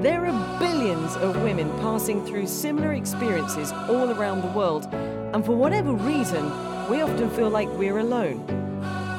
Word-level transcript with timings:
There 0.00 0.26
are 0.26 0.58
billions 0.60 1.16
of 1.16 1.42
women 1.42 1.68
passing 1.80 2.24
through 2.24 2.46
similar 2.46 2.92
experiences 2.92 3.72
all 3.72 4.12
around 4.12 4.42
the 4.42 4.52
world, 4.56 4.86
and 4.94 5.44
for 5.44 5.56
whatever 5.56 5.92
reason, 5.92 6.44
we 6.88 7.00
often 7.02 7.28
feel 7.30 7.50
like 7.50 7.68
we're 7.70 7.98
alone. 7.98 8.44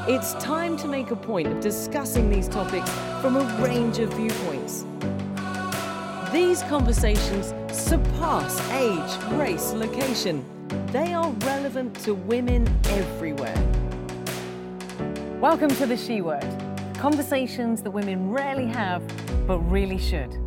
It's 0.07 0.35
time 0.35 0.77
to 0.77 0.87
make 0.87 1.11
a 1.11 1.17
point 1.17 1.49
of 1.49 1.59
discussing 1.59 2.29
these 2.29 2.47
topics 2.47 2.89
from 3.19 3.35
a 3.35 3.43
range 3.61 3.99
of 3.99 4.13
viewpoints. 4.13 4.85
These 6.31 6.63
conversations 6.63 7.53
surpass 7.77 8.57
age, 8.71 9.33
race, 9.33 9.73
location. 9.73 10.45
They 10.93 11.13
are 11.13 11.29
relevant 11.41 11.99
to 12.05 12.13
women 12.13 12.65
everywhere. 12.85 13.61
Welcome 15.41 15.71
to 15.71 15.85
the 15.85 15.97
She 15.97 16.21
Word 16.21 16.47
conversations 16.93 17.81
that 17.81 17.91
women 17.91 18.31
rarely 18.31 18.65
have, 18.65 19.01
but 19.45 19.59
really 19.59 19.97
should. 19.97 20.37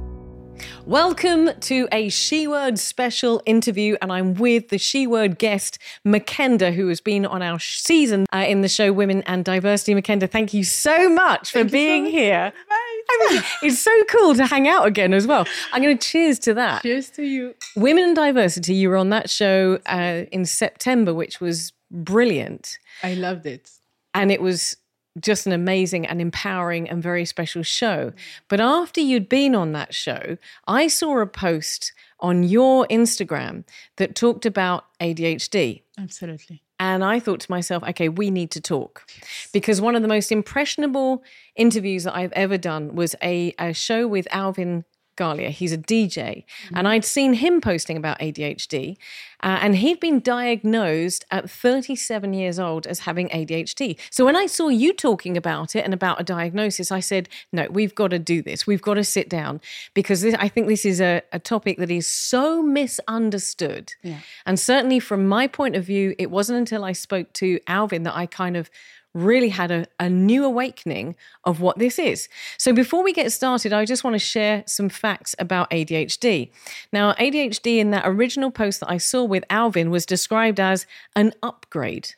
Welcome 0.86 1.50
to 1.60 1.88
a 1.92 2.08
She 2.08 2.48
Word 2.48 2.76
special 2.78 3.40
interview, 3.46 3.96
and 4.02 4.12
I'm 4.12 4.34
with 4.34 4.68
the 4.68 4.78
She 4.78 5.06
Word 5.06 5.38
guest, 5.38 5.78
Makenda, 6.04 6.74
who 6.74 6.88
has 6.88 7.00
been 7.00 7.24
on 7.24 7.40
our 7.40 7.60
season 7.60 8.26
uh, 8.34 8.44
in 8.48 8.62
the 8.62 8.68
show 8.68 8.92
Women 8.92 9.22
and 9.22 9.44
Diversity. 9.44 9.94
Makenda, 9.94 10.28
thank 10.28 10.52
you 10.52 10.64
so 10.64 11.08
much 11.08 11.52
for 11.52 11.60
Thank 11.60 11.68
you 11.68 11.72
being 11.72 12.04
so 12.06 12.10
much. 12.10 12.20
here. 12.20 12.52
I 12.68 13.28
mean, 13.30 13.42
it's 13.62 13.78
so 13.78 13.92
cool 14.08 14.34
to 14.34 14.44
hang 14.44 14.66
out 14.66 14.86
again 14.86 15.14
as 15.14 15.26
well. 15.26 15.46
I'm 15.72 15.82
going 15.82 15.96
to 15.96 16.06
cheers 16.06 16.38
to 16.40 16.54
that. 16.54 16.82
Cheers 16.82 17.10
to 17.10 17.22
you. 17.22 17.54
Women 17.76 18.02
and 18.04 18.16
Diversity, 18.16 18.74
you 18.74 18.88
were 18.90 18.96
on 18.96 19.10
that 19.10 19.30
show 19.30 19.78
uh, 19.86 20.24
in 20.32 20.44
September, 20.44 21.14
which 21.14 21.40
was 21.40 21.72
brilliant. 21.90 22.76
I 23.04 23.14
loved 23.14 23.46
it. 23.46 23.70
And 24.14 24.30
it 24.32 24.42
was 24.42 24.76
just 25.20 25.46
an 25.46 25.52
amazing 25.52 26.06
and 26.06 26.20
empowering 26.20 26.88
and 26.88 27.02
very 27.02 27.24
special 27.24 27.62
show. 27.62 28.12
But 28.48 28.60
after 28.60 29.00
you'd 29.00 29.28
been 29.28 29.54
on 29.54 29.72
that 29.72 29.94
show, 29.94 30.38
I 30.66 30.88
saw 30.88 31.20
a 31.20 31.26
post 31.26 31.92
on 32.20 32.42
your 32.44 32.86
Instagram 32.86 33.64
that 33.96 34.14
talked 34.14 34.46
about 34.46 34.84
ADHD. 35.00 35.82
Absolutely. 35.98 36.62
And 36.78 37.04
I 37.04 37.20
thought 37.20 37.40
to 37.40 37.50
myself, 37.50 37.84
okay, 37.84 38.08
we 38.08 38.30
need 38.30 38.50
to 38.52 38.60
talk. 38.60 39.08
Because 39.52 39.80
one 39.80 39.94
of 39.94 40.02
the 40.02 40.08
most 40.08 40.32
impressionable 40.32 41.22
interviews 41.54 42.04
that 42.04 42.16
I've 42.16 42.32
ever 42.32 42.58
done 42.58 42.94
was 42.94 43.14
a, 43.22 43.54
a 43.58 43.72
show 43.72 44.08
with 44.08 44.26
Alvin 44.30 44.84
Galia. 45.16 45.50
He's 45.50 45.72
a 45.72 45.78
DJ. 45.78 46.44
And 46.74 46.88
I'd 46.88 47.04
seen 47.04 47.34
him 47.34 47.60
posting 47.60 47.96
about 47.96 48.18
ADHD. 48.18 48.96
uh, 49.42 49.58
and 49.60 49.76
he'd 49.76 49.98
been 49.98 50.20
diagnosed 50.20 51.24
at 51.30 51.50
37 51.50 52.32
years 52.32 52.58
old 52.58 52.86
as 52.86 53.00
having 53.00 53.28
ADHD. 53.28 53.98
So 54.10 54.24
when 54.24 54.36
I 54.36 54.46
saw 54.46 54.68
you 54.68 54.92
talking 54.92 55.36
about 55.36 55.74
it 55.74 55.84
and 55.84 55.92
about 55.92 56.20
a 56.20 56.24
diagnosis, 56.24 56.92
I 56.92 57.00
said, 57.00 57.28
no, 57.52 57.66
we've 57.70 57.94
got 57.94 58.08
to 58.08 58.18
do 58.18 58.40
this. 58.40 58.66
We've 58.66 58.82
got 58.82 58.94
to 58.94 59.04
sit 59.04 59.28
down 59.28 59.60
because 59.94 60.20
this, 60.22 60.34
I 60.38 60.48
think 60.48 60.68
this 60.68 60.84
is 60.84 61.00
a, 61.00 61.22
a 61.32 61.38
topic 61.38 61.78
that 61.78 61.90
is 61.90 62.06
so 62.06 62.62
misunderstood. 62.62 63.94
Yeah. 64.02 64.20
And 64.46 64.58
certainly 64.60 65.00
from 65.00 65.26
my 65.26 65.46
point 65.46 65.76
of 65.76 65.84
view, 65.84 66.14
it 66.18 66.30
wasn't 66.30 66.58
until 66.58 66.84
I 66.84 66.92
spoke 66.92 67.32
to 67.34 67.58
Alvin 67.66 68.04
that 68.04 68.16
I 68.16 68.26
kind 68.26 68.56
of 68.56 68.70
really 69.14 69.50
had 69.50 69.70
a, 69.70 69.86
a 70.00 70.08
new 70.08 70.44
awakening 70.44 71.16
of 71.44 71.60
what 71.60 71.78
this 71.78 71.98
is. 71.98 72.28
So 72.58 72.72
before 72.72 73.02
we 73.02 73.12
get 73.12 73.32
started, 73.32 73.72
I 73.72 73.84
just 73.84 74.04
want 74.04 74.14
to 74.14 74.18
share 74.18 74.64
some 74.66 74.88
facts 74.88 75.34
about 75.38 75.70
ADHD. 75.70 76.50
Now, 76.92 77.12
ADHD 77.14 77.78
in 77.78 77.90
that 77.90 78.06
original 78.06 78.50
post 78.50 78.80
that 78.80 78.90
I 78.90 78.98
saw 78.98 79.24
with 79.24 79.44
Alvin 79.50 79.90
was 79.90 80.06
described 80.06 80.58
as 80.58 80.86
an 81.14 81.32
upgrade. 81.42 82.14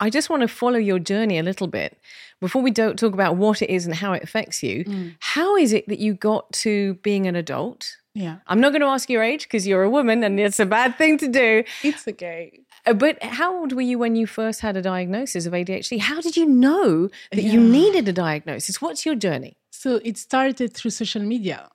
I 0.00 0.10
just 0.10 0.28
want 0.28 0.40
to 0.42 0.48
follow 0.48 0.78
your 0.78 0.98
journey 0.98 1.38
a 1.38 1.42
little 1.42 1.68
bit 1.68 1.96
before 2.40 2.62
we 2.62 2.70
don't 2.72 2.98
talk 2.98 3.14
about 3.14 3.36
what 3.36 3.62
it 3.62 3.70
is 3.70 3.86
and 3.86 3.94
how 3.94 4.12
it 4.12 4.22
affects 4.22 4.62
you. 4.62 4.84
How 5.20 5.56
is 5.56 5.72
it 5.72 5.88
that 5.88 5.98
you 5.98 6.14
got 6.14 6.52
to 6.64 6.94
being 6.94 7.26
an 7.26 7.36
adult? 7.36 7.96
Yeah. 8.14 8.36
I'm 8.46 8.60
not 8.60 8.70
going 8.70 8.80
to 8.80 8.86
ask 8.86 9.10
your 9.10 9.22
age 9.22 9.42
because 9.42 9.66
you're 9.66 9.82
a 9.82 9.90
woman 9.90 10.22
and 10.22 10.38
it's 10.38 10.60
a 10.60 10.66
bad 10.66 10.96
thing 10.96 11.18
to 11.18 11.28
do. 11.28 11.64
It's 11.82 12.06
okay. 12.06 12.60
Uh, 12.86 12.94
But 12.94 13.20
how 13.22 13.58
old 13.58 13.72
were 13.72 13.82
you 13.82 13.98
when 13.98 14.14
you 14.14 14.26
first 14.26 14.60
had 14.60 14.76
a 14.76 14.82
diagnosis 14.82 15.46
of 15.46 15.52
ADHD? 15.52 15.98
How 15.98 16.20
did 16.20 16.36
you 16.36 16.46
know 16.46 17.08
that 17.32 17.42
you 17.42 17.60
needed 17.60 18.08
a 18.08 18.12
diagnosis? 18.12 18.80
What's 18.80 19.04
your 19.04 19.16
journey? 19.16 19.56
So 19.70 20.00
it 20.04 20.16
started 20.16 20.74
through 20.74 20.92
social 20.92 21.22
media. 21.22 21.70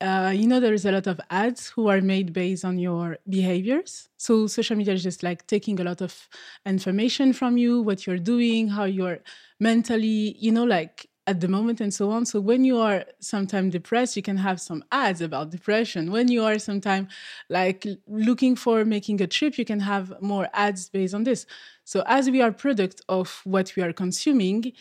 Uh, 0.00 0.32
you 0.34 0.48
know, 0.48 0.58
there 0.58 0.74
is 0.74 0.84
a 0.84 0.90
lot 0.90 1.06
of 1.06 1.20
ads 1.30 1.68
who 1.68 1.86
are 1.88 2.00
made 2.00 2.32
based 2.32 2.64
on 2.64 2.76
your 2.78 3.18
behaviors. 3.28 4.08
So 4.16 4.48
social 4.48 4.76
media 4.76 4.94
is 4.94 5.02
just 5.02 5.22
like 5.22 5.46
taking 5.46 5.78
a 5.78 5.84
lot 5.84 6.00
of 6.00 6.28
information 6.66 7.32
from 7.32 7.56
you, 7.56 7.82
what 7.82 8.04
you're 8.06 8.18
doing, 8.18 8.68
how 8.68 8.84
you're 8.84 9.18
mentally, 9.60 10.36
you 10.40 10.50
know, 10.50 10.64
like 10.64 11.08
at 11.26 11.40
the 11.40 11.48
moment 11.48 11.80
and 11.80 11.94
so 11.94 12.10
on. 12.10 12.26
So 12.26 12.40
when 12.40 12.64
you 12.64 12.78
are 12.78 13.04
sometimes 13.20 13.72
depressed, 13.72 14.16
you 14.16 14.22
can 14.22 14.36
have 14.38 14.60
some 14.60 14.82
ads 14.90 15.20
about 15.20 15.50
depression. 15.50 16.10
When 16.10 16.28
you 16.28 16.42
are 16.44 16.58
sometimes 16.58 17.12
like 17.48 17.86
looking 18.08 18.56
for 18.56 18.84
making 18.84 19.20
a 19.20 19.26
trip, 19.26 19.56
you 19.56 19.64
can 19.64 19.80
have 19.80 20.20
more 20.20 20.48
ads 20.52 20.88
based 20.88 21.14
on 21.14 21.22
this. 21.22 21.46
So 21.84 22.02
as 22.06 22.28
we 22.28 22.42
are 22.42 22.50
product 22.50 23.02
of 23.08 23.40
what 23.44 23.74
we 23.76 23.82
are 23.84 23.92
consuming, 23.92 24.72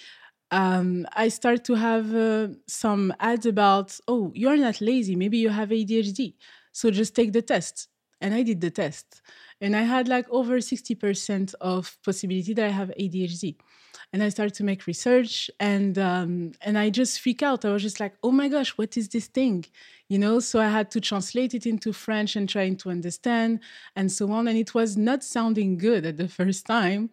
um, 0.50 1.08
I 1.14 1.28
start 1.28 1.64
to 1.66 1.76
have 1.76 2.14
uh, 2.14 2.50
some 2.68 3.14
ads 3.20 3.46
about, 3.46 3.98
oh, 4.08 4.32
you're 4.34 4.58
not 4.58 4.82
lazy. 4.82 5.16
Maybe 5.16 5.38
you 5.38 5.50
have 5.50 5.70
ADHD. 5.70 6.34
So 6.72 6.90
just 6.90 7.16
take 7.16 7.34
the 7.34 7.42
test. 7.42 7.88
And 8.20 8.34
I 8.34 8.44
did 8.44 8.62
the 8.62 8.72
test. 8.72 9.22
And 9.62 9.76
I 9.76 9.84
had 9.84 10.08
like 10.08 10.28
over 10.30 10.58
60% 10.58 11.54
of 11.62 11.98
possibility 12.04 12.54
that 12.54 12.66
I 12.66 12.70
have 12.70 12.92
ADHD. 13.00 13.58
And 14.14 14.22
I 14.22 14.30
started 14.30 14.54
to 14.56 14.64
make 14.66 14.88
research 14.88 15.50
and 15.60 15.98
um, 15.98 16.52
and 16.62 16.78
I 16.78 16.90
just 16.90 17.22
freak 17.22 17.42
out. 17.42 17.64
I 17.64 17.72
was 17.72 17.82
just 17.82 18.00
like, 18.02 18.16
oh 18.24 18.32
my 18.32 18.50
gosh, 18.50 18.72
what 18.72 18.98
is 18.98 19.08
this 19.10 19.28
thing? 19.28 19.66
You 20.10 20.20
know, 20.20 20.40
so 20.42 20.60
I 20.60 20.68
had 20.68 20.92
to 20.92 21.00
translate 21.02 21.54
it 21.54 21.66
into 21.66 21.94
French 21.94 22.36
and 22.36 22.50
trying 22.50 22.76
to 22.78 22.90
understand 22.90 23.62
and 23.96 24.12
so 24.12 24.30
on. 24.32 24.50
And 24.50 24.58
it 24.58 24.74
was 24.76 24.98
not 24.98 25.24
sounding 25.24 25.78
good 25.78 26.06
at 26.06 26.18
the 26.18 26.28
first 26.40 26.66
time 26.66 27.10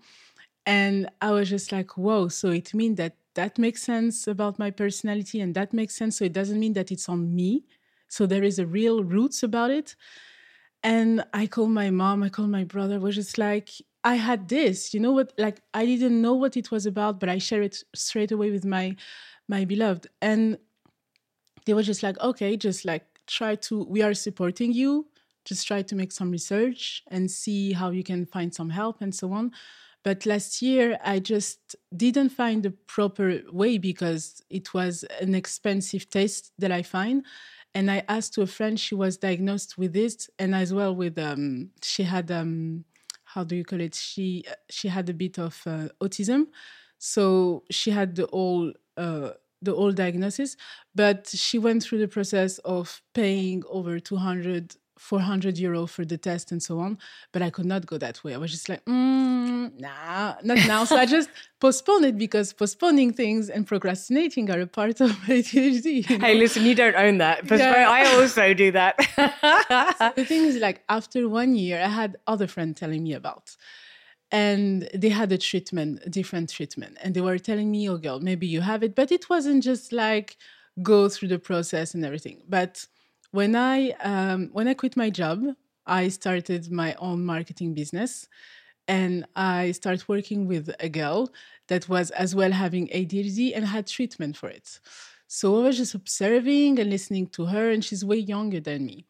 And 0.67 1.09
I 1.21 1.31
was 1.33 1.49
just 1.49 1.73
like, 1.73 1.97
whoa, 1.97 2.29
so 2.29 2.50
it 2.50 2.75
means 2.75 2.97
that 2.99 3.17
that 3.35 3.59
makes 3.59 3.83
sense 3.83 4.27
about 4.27 4.59
my 4.59 4.71
personality 4.71 5.41
and 5.41 5.55
that 5.55 5.73
makes 5.73 5.97
sense. 5.97 6.19
So 6.19 6.25
it 6.25 6.33
doesn't 6.33 6.59
mean 6.59 6.75
that 6.75 6.91
it's 6.93 7.09
on 7.09 7.35
me. 7.35 7.65
So 8.09 8.27
there 8.27 8.45
is 8.45 8.59
a 8.59 8.67
real 8.67 9.05
roots 9.05 9.43
about 9.43 9.71
it. 9.71 9.97
And 10.83 11.25
I 11.35 11.47
called 11.47 11.71
my 11.71 11.91
mom, 11.91 12.23
I 12.23 12.29
called 12.29 12.50
my 12.50 12.65
brother, 12.65 13.00
was 13.00 13.17
just 13.17 13.39
like, 13.39 13.71
I 14.05 14.15
had 14.15 14.49
this, 14.49 14.95
you 14.95 15.00
know 15.00 15.12
what? 15.12 15.33
Like 15.39 15.61
I 15.75 15.85
didn't 15.85 16.21
know 16.23 16.35
what 16.35 16.56
it 16.56 16.71
was 16.71 16.87
about, 16.87 17.21
but 17.21 17.29
I 17.29 17.39
shared 17.39 17.65
it 17.65 17.83
straight 17.95 18.33
away 18.33 18.50
with 18.50 18.65
my 18.65 18.97
my 19.49 19.65
beloved. 19.65 20.06
And 20.21 20.59
they 21.67 21.75
were 21.75 21.83
just 21.83 22.03
like, 22.03 22.19
okay, 22.21 22.56
just 22.56 22.85
like 22.85 23.05
try 23.27 23.55
to, 23.55 23.85
we 23.85 24.03
are 24.03 24.15
supporting 24.15 24.73
you. 24.73 25.06
Just 25.45 25.67
try 25.67 25.83
to 25.83 25.95
make 25.95 26.12
some 26.12 26.31
research 26.31 27.03
and 27.09 27.31
see 27.31 27.73
how 27.73 27.91
you 27.91 28.03
can 28.03 28.27
find 28.27 28.55
some 28.55 28.71
help 28.71 29.00
and 29.00 29.15
so 29.15 29.33
on. 29.33 29.53
But 30.05 30.27
last 30.27 30.62
year, 30.62 30.99
I 31.05 31.19
just 31.19 31.77
didn't 31.95 32.31
find 32.31 32.62
the 32.62 32.71
proper 32.71 33.43
way 33.50 33.79
because 33.79 34.43
it 34.49 34.73
was 34.73 35.05
an 35.21 35.35
expensive 35.35 36.09
test 36.09 36.53
that 36.59 36.71
I 36.71 36.83
find. 36.83 37.25
And 37.75 37.91
I 37.91 38.05
asked 38.09 38.35
to 38.35 38.43
a 38.43 38.47
friend, 38.47 38.79
she 38.79 38.95
was 38.95 39.17
diagnosed 39.17 39.77
with 39.77 39.93
this, 39.93 40.31
and 40.39 40.55
as 40.55 40.73
well 40.73 40.95
with 40.95 41.19
um, 41.19 41.71
she 41.83 42.03
had 42.05 42.31
um, 42.31 42.85
how 43.34 43.44
do 43.44 43.56
you 43.56 43.64
call 43.64 43.80
it? 43.80 43.94
She 43.94 44.44
she 44.70 44.88
had 44.88 45.08
a 45.08 45.14
bit 45.14 45.38
of 45.38 45.60
uh, 45.66 45.88
autism, 46.00 46.46
so 46.98 47.64
she 47.70 47.90
had 47.90 48.16
the 48.16 48.26
whole 48.26 48.72
uh, 48.96 49.30
the 49.62 49.75
old 49.75 49.96
diagnosis, 49.96 50.56
but 50.94 51.28
she 51.28 51.58
went 51.58 51.82
through 51.82 51.98
the 51.98 52.08
process 52.08 52.58
of 52.58 53.02
paying 53.14 53.62
over 53.69 53.98
200, 54.00 54.76
400 54.99 55.59
euro 55.59 55.87
for 55.87 56.05
the 56.05 56.19
test 56.19 56.53
and 56.53 56.62
so 56.62 56.81
on. 56.81 56.99
But 57.33 57.43
I 57.43 57.50
could 57.50 57.67
not 57.67 57.87
go 57.87 57.99
that 57.99 58.23
way. 58.25 58.35
I 58.35 58.39
was 58.39 58.50
just 58.50 58.69
like, 58.69 58.85
mm, 58.85 59.79
nah, 59.81 60.35
not 60.43 60.59
now. 60.67 60.85
so 60.85 60.97
I 60.97 61.06
just 61.06 61.31
postponed 61.61 62.05
it 62.05 62.19
because 62.19 62.53
postponing 62.53 63.12
things 63.12 63.49
and 63.49 63.67
procrastinating 63.67 64.50
are 64.50 64.61
a 64.61 64.67
part 64.67 65.00
of 65.00 65.11
ADHD. 65.11 66.09
You 66.09 66.19
know? 66.19 66.27
Hey, 66.27 66.35
listen, 66.35 66.65
you 66.65 66.75
don't 66.75 66.97
own 66.97 67.19
that. 67.19 67.49
Yeah. 67.50 67.87
I 67.89 68.15
also 68.17 68.55
do 68.55 68.73
that. 68.73 69.00
so 69.99 70.12
the 70.17 70.25
thing 70.25 70.45
is, 70.45 70.56
like, 70.56 70.83
after 70.89 71.29
one 71.29 71.55
year, 71.55 71.81
I 71.81 71.89
had 71.89 72.17
other 72.27 72.47
friends 72.47 72.79
telling 72.79 73.03
me 73.03 73.12
about 73.12 73.56
and 74.31 74.89
they 74.95 75.09
had 75.09 75.33
a 75.33 75.39
treatment 75.39 76.00
a 76.05 76.11
different 76.11 76.50
treatment 76.50 76.99
and 77.03 77.15
they 77.15 77.21
were 77.21 77.39
telling 77.39 77.71
me 77.71 77.89
oh 77.89 77.97
girl 77.97 78.21
maybe 78.21 78.47
you 78.47 78.61
have 78.61 78.83
it 78.83 78.95
but 78.95 79.11
it 79.11 79.29
wasn't 79.31 79.62
just 79.62 79.93
like 79.93 80.37
go 80.83 81.09
through 81.09 81.29
the 81.29 81.39
process 81.39 81.95
and 81.95 82.05
everything 82.05 82.43
but 82.49 82.87
when 83.30 83.54
i 83.56 83.90
um, 84.02 84.48
when 84.52 84.69
i 84.69 84.75
quit 84.75 84.96
my 84.96 85.10
job 85.10 85.42
i 85.86 86.08
started 86.08 86.70
my 86.70 86.94
own 86.98 87.25
marketing 87.25 87.75
business 87.75 88.28
and 88.86 89.26
i 89.36 89.70
started 89.72 90.06
working 90.08 90.46
with 90.46 90.70
a 90.80 90.88
girl 90.88 91.30
that 91.69 91.88
was 91.88 92.10
as 92.12 92.34
well 92.34 92.52
having 92.52 92.88
adhd 92.88 93.52
and 93.54 93.66
had 93.66 93.86
treatment 93.86 94.36
for 94.36 94.48
it. 94.48 94.80
So 95.26 95.60
i 95.60 95.62
was 95.64 95.76
just 95.76 95.94
observing 95.94 96.78
and 96.78 96.90
listening 96.90 97.26
to 97.28 97.46
her 97.46 97.70
and 97.70 97.84
she's 97.84 98.04
way 98.04 98.16
younger 98.16 98.60
than 98.60 98.86
me. 98.86 99.06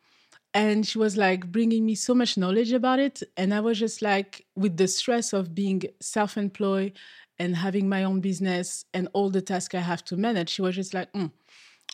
And 0.54 0.86
she 0.86 0.98
was 0.98 1.16
like 1.16 1.52
bringing 1.52 1.86
me 1.86 1.94
so 1.94 2.14
much 2.14 2.36
knowledge 2.36 2.72
about 2.72 2.98
it 2.98 3.22
and 3.36 3.54
i 3.54 3.60
was 3.60 3.78
just 3.78 4.02
like 4.02 4.46
with 4.56 4.76
the 4.76 4.88
stress 4.88 5.32
of 5.32 5.54
being 5.54 5.82
self-employed 6.00 6.92
and 7.38 7.56
having 7.56 7.88
my 7.88 8.02
own 8.04 8.20
business 8.20 8.84
and 8.94 9.08
all 9.12 9.30
the 9.30 9.42
tasks 9.42 9.74
i 9.74 9.80
have 9.80 10.04
to 10.06 10.16
manage 10.16 10.50
she 10.50 10.62
was 10.62 10.74
just 10.74 10.94
like 10.94 11.12
mm, 11.12 11.30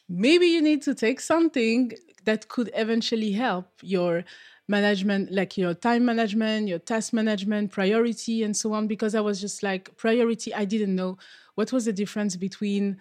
maybe 0.08 0.46
you 0.46 0.62
need 0.62 0.82
to 0.82 0.94
take 0.94 1.20
something 1.20 1.92
that 2.24 2.48
could 2.48 2.70
eventually 2.74 3.32
help 3.32 3.66
your 3.82 4.24
management 4.66 5.30
like 5.30 5.58
your 5.58 5.74
time 5.74 6.04
management 6.06 6.68
your 6.68 6.78
task 6.78 7.12
management 7.12 7.70
priority 7.70 8.42
and 8.42 8.56
so 8.56 8.72
on 8.72 8.86
because 8.86 9.14
i 9.14 9.20
was 9.20 9.38
just 9.38 9.62
like 9.62 9.94
priority 9.96 10.54
i 10.54 10.64
didn't 10.64 10.94
know 10.94 11.18
what 11.54 11.70
was 11.70 11.84
the 11.84 11.92
difference 11.92 12.34
between 12.34 12.96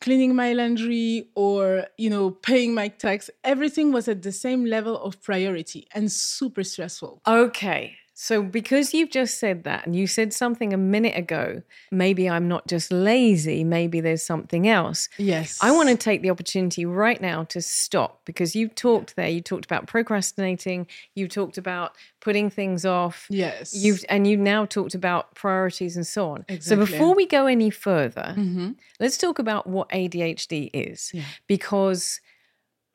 cleaning 0.00 0.34
my 0.34 0.52
laundry 0.52 1.28
or 1.34 1.86
you 1.96 2.10
know 2.10 2.30
paying 2.30 2.74
my 2.74 2.88
tax. 2.88 3.30
Everything 3.44 3.92
was 3.92 4.08
at 4.08 4.22
the 4.22 4.32
same 4.32 4.64
level 4.64 4.96
of 5.02 5.20
priority 5.22 5.88
and 5.94 6.10
super 6.10 6.62
stressful. 6.62 7.20
Okay 7.26 7.96
so, 8.20 8.42
because 8.42 8.94
you've 8.94 9.12
just 9.12 9.38
said 9.38 9.62
that, 9.62 9.86
and 9.86 9.94
you 9.94 10.08
said 10.08 10.32
something 10.32 10.72
a 10.72 10.76
minute 10.76 11.16
ago, 11.16 11.62
maybe 11.92 12.28
I'm 12.28 12.48
not 12.48 12.66
just 12.66 12.90
lazy, 12.90 13.62
maybe 13.62 14.00
there's 14.00 14.24
something 14.24 14.66
else. 14.66 15.08
Yes. 15.18 15.56
I 15.62 15.70
want 15.70 15.88
to 15.88 15.96
take 15.96 16.22
the 16.22 16.30
opportunity 16.30 16.84
right 16.84 17.20
now 17.20 17.44
to 17.44 17.62
stop 17.62 18.22
because 18.24 18.56
you 18.56 18.66
talked 18.66 19.14
there, 19.14 19.28
you 19.28 19.40
talked 19.40 19.64
about 19.66 19.86
procrastinating, 19.86 20.88
you 21.14 21.28
talked 21.28 21.58
about 21.58 21.94
putting 22.20 22.50
things 22.50 22.84
off. 22.84 23.28
Yes. 23.30 23.72
You've 23.72 24.04
and 24.08 24.26
you 24.26 24.36
now 24.36 24.66
talked 24.66 24.96
about 24.96 25.36
priorities 25.36 25.94
and 25.94 26.04
so 26.04 26.30
on. 26.30 26.44
Exactly. 26.48 26.86
So 26.86 26.92
before 26.92 27.14
we 27.14 27.24
go 27.24 27.46
any 27.46 27.70
further, 27.70 28.34
mm-hmm. 28.36 28.72
let's 28.98 29.16
talk 29.16 29.38
about 29.38 29.68
what 29.68 29.88
ADHD 29.90 30.70
is. 30.74 31.12
Yeah. 31.14 31.22
Because 31.46 32.20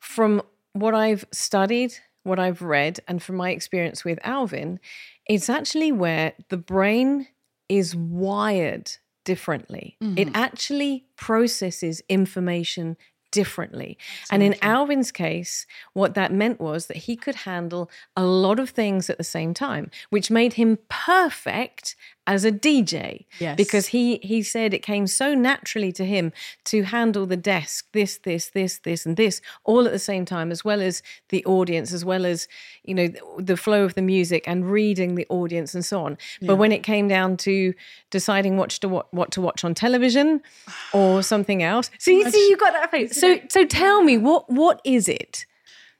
from 0.00 0.42
what 0.74 0.94
I've 0.94 1.24
studied, 1.32 1.94
what 2.24 2.38
I've 2.38 2.62
read, 2.62 3.00
and 3.06 3.22
from 3.22 3.36
my 3.36 3.50
experience 3.50 4.04
with 4.04 4.18
Alvin, 4.22 4.80
it's 5.26 5.48
actually 5.48 5.92
where 5.92 6.32
the 6.48 6.56
brain 6.56 7.28
is 7.68 7.94
wired 7.94 8.90
differently. 9.24 9.96
Mm-hmm. 10.02 10.18
It 10.18 10.28
actually 10.34 11.06
processes 11.16 12.02
information 12.08 12.96
differently. 13.34 13.98
and 14.30 14.44
in 14.44 14.54
Alvin's 14.62 15.10
case, 15.10 15.66
what 15.92 16.14
that 16.14 16.32
meant 16.32 16.60
was 16.60 16.86
that 16.86 16.98
he 16.98 17.16
could 17.16 17.34
handle 17.34 17.90
a 18.16 18.24
lot 18.24 18.60
of 18.60 18.70
things 18.70 19.10
at 19.10 19.18
the 19.18 19.24
same 19.24 19.52
time, 19.52 19.90
which 20.10 20.30
made 20.30 20.52
him 20.52 20.78
perfect 20.88 21.96
as 22.26 22.44
a 22.44 22.52
DJ. 22.52 23.26
Yes. 23.38 23.56
Because 23.56 23.88
he 23.88 24.18
he 24.22 24.42
said 24.42 24.72
it 24.72 24.82
came 24.82 25.06
so 25.06 25.34
naturally 25.34 25.92
to 25.92 26.04
him 26.04 26.32
to 26.64 26.82
handle 26.82 27.26
the 27.26 27.36
desk, 27.36 27.86
this, 27.92 28.18
this, 28.18 28.48
this, 28.50 28.78
this, 28.78 29.04
and 29.04 29.16
this, 29.16 29.40
all 29.64 29.86
at 29.86 29.92
the 29.92 29.98
same 29.98 30.24
time, 30.24 30.50
as 30.50 30.64
well 30.64 30.80
as 30.80 31.02
the 31.28 31.44
audience, 31.44 31.92
as 31.92 32.04
well 32.04 32.24
as, 32.24 32.48
you 32.82 32.94
know, 32.94 33.08
the 33.38 33.56
flow 33.56 33.84
of 33.84 33.94
the 33.94 34.02
music 34.02 34.44
and 34.46 34.70
reading 34.70 35.14
the 35.14 35.26
audience 35.28 35.74
and 35.74 35.84
so 35.84 36.04
on. 36.04 36.16
Yeah. 36.40 36.48
But 36.48 36.56
when 36.56 36.72
it 36.72 36.82
came 36.82 37.08
down 37.08 37.36
to 37.38 37.74
deciding 38.10 38.56
what 38.56 38.70
to 38.70 38.88
what, 38.88 39.12
what 39.12 39.30
to 39.32 39.40
watch 39.40 39.64
on 39.64 39.74
television 39.74 40.40
or 40.92 41.22
something 41.22 41.62
else. 41.62 41.90
See, 41.98 42.22
see, 42.30 42.48
you 42.48 42.56
got 42.56 42.72
that 42.72 42.90
face. 42.90 43.18
So 43.20 43.38
so 43.48 43.64
tell 43.64 44.02
me, 44.02 44.18
what 44.18 44.50
what 44.50 44.80
is 44.84 45.08
it? 45.08 45.46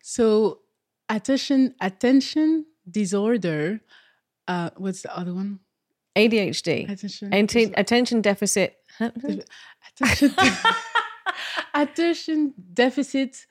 So 0.03 0.61
attention 1.09 1.75
attention 1.81 2.67
disorder. 2.91 3.81
Uh, 4.47 4.71
what's 4.77 5.03
the 5.03 5.17
other 5.17 5.33
one? 5.33 5.61
ADHD. 6.17 6.91
Attention. 6.91 7.75
attention 7.77 8.21
deficit. 8.21 8.77
attention, 9.01 9.43
attention 11.75 12.55
deficit 12.73 13.47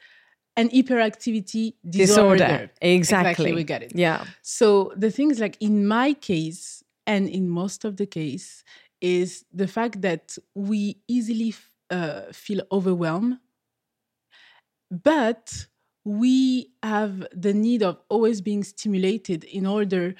and 0.55 0.71
hyperactivity 0.71 1.73
disorder. 1.87 2.37
disorder. 2.37 2.71
Exactly. 2.81 2.91
exactly. 3.31 3.53
We 3.53 3.63
get 3.63 3.83
it. 3.83 3.91
Yeah. 3.95 4.25
So 4.41 4.93
the 4.95 5.11
thing 5.11 5.31
is 5.31 5.39
like 5.39 5.57
in 5.59 5.87
my 5.87 6.13
case 6.13 6.83
and 7.05 7.27
in 7.27 7.49
most 7.49 7.85
of 7.85 7.97
the 7.97 8.05
case 8.05 8.63
is 9.01 9.43
the 9.53 9.67
fact 9.67 10.01
that 10.01 10.37
we 10.55 10.97
easily 11.07 11.53
uh, 11.89 12.21
feel 12.31 12.61
overwhelmed, 12.71 13.39
but 14.89 15.67
we 16.05 16.71
have 16.81 17.25
the 17.33 17.53
need 17.53 17.83
of 17.83 17.97
always 18.09 18.41
being 18.41 18.63
stimulated 18.63 19.43
in 19.45 19.65
order 19.65 20.15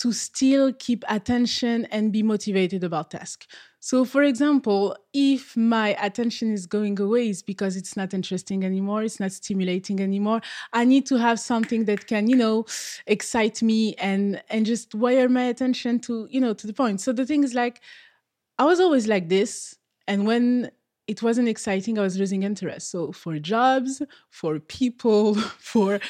to 0.00 0.12
still 0.12 0.72
keep 0.72 1.04
attention 1.08 1.84
and 1.86 2.10
be 2.10 2.22
motivated 2.22 2.82
about 2.82 3.10
task. 3.10 3.46
So 3.80 4.06
for 4.06 4.22
example, 4.22 4.96
if 5.12 5.56
my 5.56 5.94
attention 6.02 6.52
is 6.52 6.64
going 6.66 6.98
away 6.98 7.28
it's 7.28 7.42
because 7.42 7.76
it's 7.76 7.96
not 7.96 8.14
interesting 8.14 8.64
anymore, 8.64 9.02
it's 9.02 9.20
not 9.20 9.32
stimulating 9.32 10.00
anymore, 10.00 10.40
I 10.72 10.84
need 10.84 11.04
to 11.06 11.16
have 11.16 11.38
something 11.38 11.84
that 11.84 12.06
can, 12.06 12.28
you 12.28 12.36
know, 12.36 12.64
excite 13.06 13.62
me 13.62 13.94
and 13.96 14.42
and 14.48 14.64
just 14.64 14.94
wire 14.94 15.28
my 15.28 15.44
attention 15.44 16.00
to, 16.00 16.28
you 16.30 16.40
know, 16.40 16.54
to 16.54 16.66
the 16.66 16.72
point. 16.72 17.00
So 17.02 17.12
the 17.12 17.26
thing 17.26 17.44
is 17.44 17.54
like 17.54 17.80
I 18.58 18.64
was 18.64 18.80
always 18.80 19.06
like 19.06 19.28
this 19.28 19.76
and 20.06 20.26
when 20.26 20.70
it 21.06 21.22
wasn't 21.22 21.48
exciting, 21.48 21.98
I 21.98 22.02
was 22.02 22.16
losing 22.16 22.44
interest. 22.44 22.90
So 22.90 23.10
for 23.10 23.38
jobs, 23.40 24.00
for 24.28 24.60
people, 24.60 25.34
for 25.58 26.00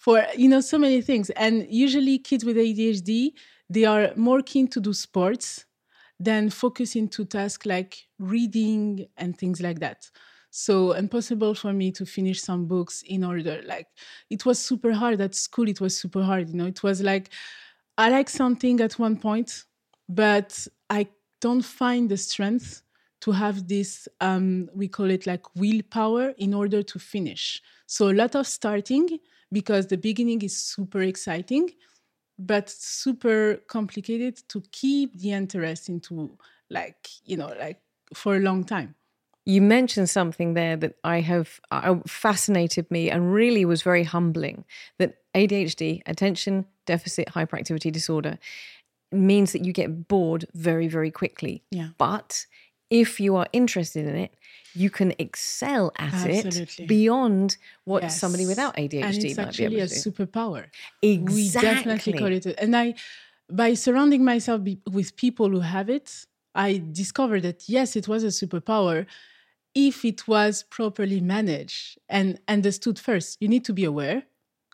for 0.00 0.26
you 0.36 0.48
know 0.48 0.62
so 0.62 0.78
many 0.78 1.02
things. 1.02 1.30
And 1.32 1.66
usually 1.70 2.18
kids 2.18 2.44
with 2.44 2.56
adhd 2.58 3.34
they 3.70 3.84
are 3.86 4.12
more 4.16 4.42
keen 4.42 4.68
to 4.68 4.80
do 4.80 4.92
sports 4.92 5.66
than 6.18 6.50
focus 6.50 6.96
into 6.96 7.24
tasks 7.24 7.66
like 7.66 8.08
reading 8.18 9.06
and 9.16 9.38
things 9.38 9.60
like 9.60 9.80
that. 9.80 10.10
So 10.50 10.92
impossible 10.92 11.54
for 11.54 11.72
me 11.72 11.92
to 11.92 12.06
finish 12.06 12.42
some 12.42 12.66
books 12.66 13.02
in 13.06 13.24
order. 13.24 13.62
Like 13.64 13.88
it 14.30 14.44
was 14.46 14.58
super 14.58 14.92
hard 14.92 15.20
at 15.20 15.34
school. 15.36 15.68
It 15.68 15.80
was 15.80 15.96
super 15.96 16.22
hard 16.22 16.48
you 16.50 16.56
know? 16.56 16.66
It 16.66 16.82
was 16.82 17.02
like 17.02 17.30
i 17.98 18.08
like 18.10 18.28
something 18.28 18.80
at 18.80 18.98
one 18.98 19.16
point 19.16 19.64
but 20.08 20.66
i 20.88 21.06
don't 21.40 21.62
find 21.62 22.10
the 22.10 22.16
strength 22.16 22.82
to 23.20 23.32
have 23.32 23.68
this 23.68 24.08
um, 24.22 24.70
we 24.74 24.88
call 24.88 25.10
it 25.10 25.26
like 25.26 25.44
willpower 25.54 26.30
in 26.38 26.54
order 26.54 26.82
to 26.82 26.98
finish. 26.98 27.60
So 27.86 28.08
a 28.10 28.14
lot 28.14 28.34
of 28.34 28.46
starting 28.46 29.18
because 29.52 29.86
the 29.86 29.96
beginning 29.98 30.42
is 30.42 30.56
super 30.56 31.02
exciting 31.02 31.70
but 32.38 32.70
super 32.70 33.56
complicated 33.68 34.40
to 34.48 34.62
keep 34.72 35.18
the 35.18 35.32
interest 35.32 35.88
into 35.88 36.36
like 36.70 37.08
you 37.24 37.36
know 37.36 37.52
like 37.58 37.80
for 38.14 38.36
a 38.36 38.40
long 38.40 38.64
time 38.64 38.94
you 39.46 39.62
mentioned 39.62 40.08
something 40.08 40.54
there 40.54 40.76
that 40.76 40.96
I 41.02 41.20
have 41.20 41.60
uh, 41.70 41.96
fascinated 42.06 42.90
me 42.90 43.10
and 43.10 43.32
really 43.32 43.64
was 43.64 43.82
very 43.82 44.04
humbling 44.04 44.64
that 44.98 45.16
ADHD, 45.34 46.02
attention 46.06 46.66
deficit 46.86 47.28
hyperactivity 47.28 47.90
disorder, 47.90 48.38
means 49.12 49.52
that 49.52 49.64
you 49.64 49.72
get 49.72 50.08
bored 50.08 50.44
very, 50.54 50.88
very 50.88 51.10
quickly. 51.10 51.64
Yeah. 51.70 51.88
But 51.98 52.46
if 52.90 53.20
you 53.20 53.36
are 53.36 53.46
interested 53.52 54.06
in 54.06 54.16
it, 54.16 54.34
you 54.74 54.90
can 54.90 55.12
excel 55.18 55.92
at 55.96 56.12
Absolutely. 56.12 56.84
it 56.84 56.88
beyond 56.88 57.56
what 57.84 58.02
Yes. 58.04 58.20
somebody 58.20 58.46
without 58.46 58.76
ADHD 58.76 59.02
and 59.02 59.24
it's 59.24 59.36
might 59.38 59.56
be 59.56 59.64
able 59.64 59.76
a 59.78 59.88
to 59.88 59.94
do. 59.94 60.10
superpower 60.10 60.66
Exactly. 61.02 61.34
we 61.34 61.50
definitely 61.50 62.12
call 62.12 62.32
it 62.32 62.46
a- 62.46 62.62
and 62.62 62.76
i 62.76 62.94
by 63.50 63.74
surrounding 63.74 64.24
myself 64.24 64.62
be, 64.62 64.78
with 64.92 65.16
people 65.16 65.48
who 65.50 65.60
have 65.60 65.88
it 65.90 66.24
i 66.54 66.82
discovered 66.92 67.42
that 67.42 67.68
yes 67.68 67.96
it 67.96 68.06
was 68.06 68.22
a 68.22 68.28
superpower 68.28 69.06
if 69.74 70.04
it 70.04 70.26
was 70.28 70.62
properly 70.64 71.20
managed 71.20 71.98
and 72.08 72.38
understood 72.48 72.98
first 72.98 73.38
you 73.40 73.48
need 73.48 73.64
to 73.64 73.72
be 73.72 73.84
aware 73.84 74.22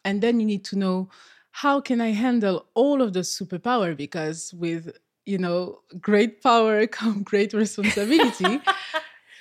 and 0.04 0.22
then 0.22 0.40
you 0.40 0.46
need 0.46 0.64
to 0.64 0.76
know 0.76 1.08
how 1.52 1.80
can 1.80 2.00
i 2.00 2.10
handle 2.12 2.66
all 2.74 3.02
of 3.02 3.12
the 3.12 3.20
superpower 3.20 3.96
because 3.96 4.52
with 4.54 4.96
you 5.26 5.38
know 5.38 5.80
great 6.00 6.42
power 6.42 6.86
come 6.98 7.22
great 7.22 7.52
responsibility 7.52 8.60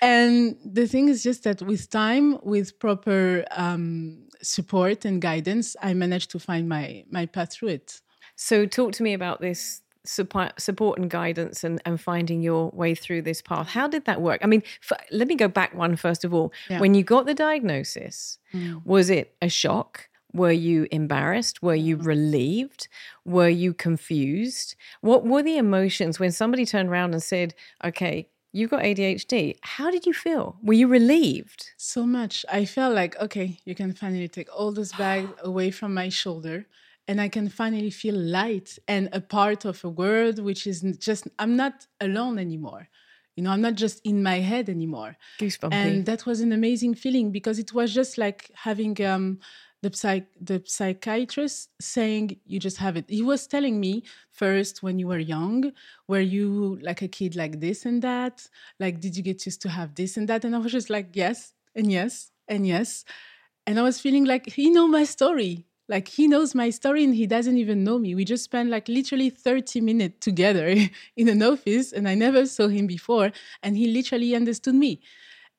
and 0.01 0.57
the 0.65 0.87
thing 0.87 1.07
is 1.09 1.23
just 1.23 1.43
that 1.43 1.61
with 1.61 1.89
time 1.89 2.37
with 2.43 2.77
proper 2.79 3.45
um, 3.51 4.17
support 4.41 5.05
and 5.05 5.21
guidance 5.21 5.75
i 5.81 5.93
managed 5.93 6.29
to 6.31 6.39
find 6.39 6.67
my 6.67 7.03
my 7.09 7.25
path 7.25 7.53
through 7.53 7.69
it 7.69 8.01
So, 8.37 8.65
talk 8.65 8.91
to 8.97 9.03
me 9.03 9.13
about 9.15 9.39
this 9.39 9.81
support, 10.03 10.51
support 10.59 10.99
and 10.99 11.09
guidance 11.09 11.63
and, 11.67 11.79
and 11.85 11.95
finding 12.11 12.43
your 12.43 12.69
way 12.81 12.93
through 12.95 13.21
this 13.23 13.41
path. 13.41 13.67
How 13.77 13.87
did 13.87 14.03
that 14.05 14.19
work? 14.21 14.39
I 14.43 14.47
mean, 14.47 14.61
f- 14.87 14.99
let 15.19 15.27
me 15.31 15.35
go 15.35 15.47
back 15.47 15.71
one 15.73 15.95
first 15.95 16.25
of 16.25 16.33
all. 16.33 16.51
Yeah. 16.69 16.81
When 16.81 16.93
you 16.97 17.03
got 17.03 17.25
the 17.25 17.33
diagnosis, 17.33 18.37
Mm. 18.53 18.85
was 18.85 19.09
it 19.09 19.27
a 19.41 19.47
shock? 19.61 19.93
Were 20.35 20.51
you 20.51 20.87
embarrassed? 20.91 21.63
Were 21.63 21.75
you 21.87 21.95
relieved? 21.95 22.87
Were 23.23 23.49
you 23.63 23.73
confused? 23.73 24.75
What 25.01 25.25
were 25.25 25.41
the 25.41 25.57
emotions 25.57 26.19
when 26.19 26.31
somebody 26.31 26.65
turned 26.65 26.89
around 26.89 27.13
and 27.13 27.23
said, 27.23 27.55
okay, 27.83 28.29
you've 28.51 28.69
got 28.69 28.83
ADHD? 28.83 29.55
How 29.61 29.89
did 29.89 30.05
you 30.05 30.13
feel? 30.13 30.57
Were 30.61 30.73
you 30.73 30.87
relieved? 30.87 31.71
so 31.95 32.05
much 32.05 32.45
i 32.59 32.65
felt 32.65 32.93
like 33.01 33.13
okay 33.25 33.57
you 33.63 33.75
can 33.75 33.93
finally 33.93 34.27
take 34.27 34.49
all 34.57 34.71
those 34.71 34.93
bags 34.93 35.29
away 35.43 35.69
from 35.71 35.93
my 35.93 36.09
shoulder 36.09 36.65
and 37.07 37.21
i 37.21 37.29
can 37.35 37.47
finally 37.47 37.91
feel 38.01 38.15
light 38.15 38.69
and 38.87 39.03
a 39.13 39.21
part 39.21 39.65
of 39.65 39.83
a 39.83 39.89
world 39.89 40.39
which 40.39 40.65
is 40.71 40.81
just 40.97 41.27
i'm 41.37 41.55
not 41.55 41.87
alone 42.01 42.37
anymore 42.39 42.83
you 43.35 43.43
know 43.43 43.51
i'm 43.51 43.61
not 43.61 43.75
just 43.75 43.97
in 44.03 44.23
my 44.23 44.39
head 44.51 44.67
anymore 44.69 45.15
Goosebumpy. 45.39 45.73
and 45.73 46.05
that 46.05 46.25
was 46.25 46.41
an 46.41 46.51
amazing 46.51 46.95
feeling 46.95 47.31
because 47.31 47.59
it 47.59 47.71
was 47.73 47.93
just 47.93 48.17
like 48.17 48.51
having 48.55 48.93
um, 49.05 49.39
the 49.85 49.95
psych 49.95 50.27
the 50.41 50.61
psychiatrist 50.65 51.69
saying 51.79 52.39
you 52.45 52.59
just 52.59 52.77
have 52.77 52.97
it. 52.97 53.05
He 53.07 53.21
was 53.21 53.45
telling 53.45 53.79
me 53.79 54.03
first 54.31 54.81
when 54.81 54.97
you 54.97 55.07
were 55.07 55.19
young 55.19 55.71
were 56.07 56.25
you 56.35 56.79
like 56.81 57.01
a 57.03 57.07
kid 57.07 57.35
like 57.35 57.59
this 57.59 57.85
and 57.85 58.01
that? 58.01 58.47
Like 58.79 58.99
did 58.99 59.15
you 59.15 59.23
get 59.23 59.45
used 59.45 59.61
to 59.61 59.69
have 59.69 59.93
this 59.95 60.17
and 60.17 60.27
that? 60.29 60.43
And 60.43 60.55
i 60.55 60.59
was 60.59 60.71
just 60.71 60.89
like 60.89 61.09
yes 61.13 61.53
and 61.75 61.91
yes 61.91 62.31
and 62.47 62.65
yes. 62.65 63.05
And 63.67 63.79
i 63.79 63.83
was 63.83 63.99
feeling 64.01 64.25
like 64.25 64.45
he 64.51 64.69
know 64.71 64.87
my 64.87 65.03
story. 65.03 65.65
Like 65.87 66.07
he 66.07 66.27
knows 66.27 66.55
my 66.55 66.71
story 66.71 67.03
and 67.03 67.13
he 67.13 67.27
doesn't 67.27 67.59
even 67.59 67.83
know 67.83 67.99
me. 67.99 68.15
We 68.15 68.25
just 68.25 68.43
spent 68.43 68.71
like 68.71 68.87
literally 68.87 69.29
30 69.29 69.81
minutes 69.81 70.17
together 70.19 70.67
in 71.15 71.29
an 71.29 71.43
office 71.43 71.93
and 71.93 72.07
i 72.07 72.15
never 72.15 72.47
saw 72.47 72.67
him 72.67 72.87
before. 72.87 73.31
And 73.61 73.77
he 73.77 73.85
literally 73.87 74.35
understood 74.35 74.75
me 74.75 75.01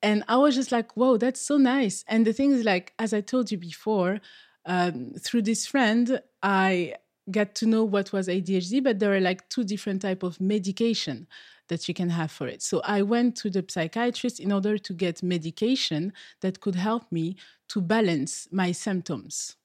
and 0.03 0.25
I 0.29 0.37
was 0.37 0.55
just 0.55 0.73
like, 0.73 0.97
whoa, 0.97 1.17
that's 1.17 1.41
so 1.41 1.57
nice. 1.57 2.05
And 2.09 2.27
the 2.27 2.33
thing 2.33 2.53
is, 2.53 2.65
like, 2.65 2.93
as 2.99 3.13
I 3.15 3.21
told 3.21 3.51
you 3.51 3.59
before, 3.59 4.21
um, 4.65 5.15
through 5.19 5.43
this 5.43 5.67
friend, 5.67 6.21
I 6.43 6.95
got 7.31 7.55
to 7.57 7.67
know 7.67 7.85
what 7.85 8.13
was 8.13 8.29
ADHD, 8.29 8.83
but 8.83 8.99
there 8.99 9.15
are 9.15 9.21
like 9.21 9.49
two 9.49 9.65
different 9.65 10.03
type 10.03 10.23
of 10.23 10.41
medication 10.41 11.27
that 11.69 11.89
you 11.89 11.95
can 11.95 12.11
have 12.11 12.31
for 12.31 12.47
it. 12.47 12.63
So 12.63 12.81
I 12.85 13.03
went 13.03 13.37
to 13.37 13.51
the 13.51 13.65
psychiatrist 13.69 14.39
in 14.39 14.53
order 14.53 14.79
to 14.79 14.93
get 14.93 15.23
medication 15.23 16.13
that 16.41 16.61
could 16.61 16.77
help 16.77 17.11
me 17.11 17.37
to 17.69 17.81
balance 17.81 18.47
my 18.53 18.71
symptoms. 18.71 19.57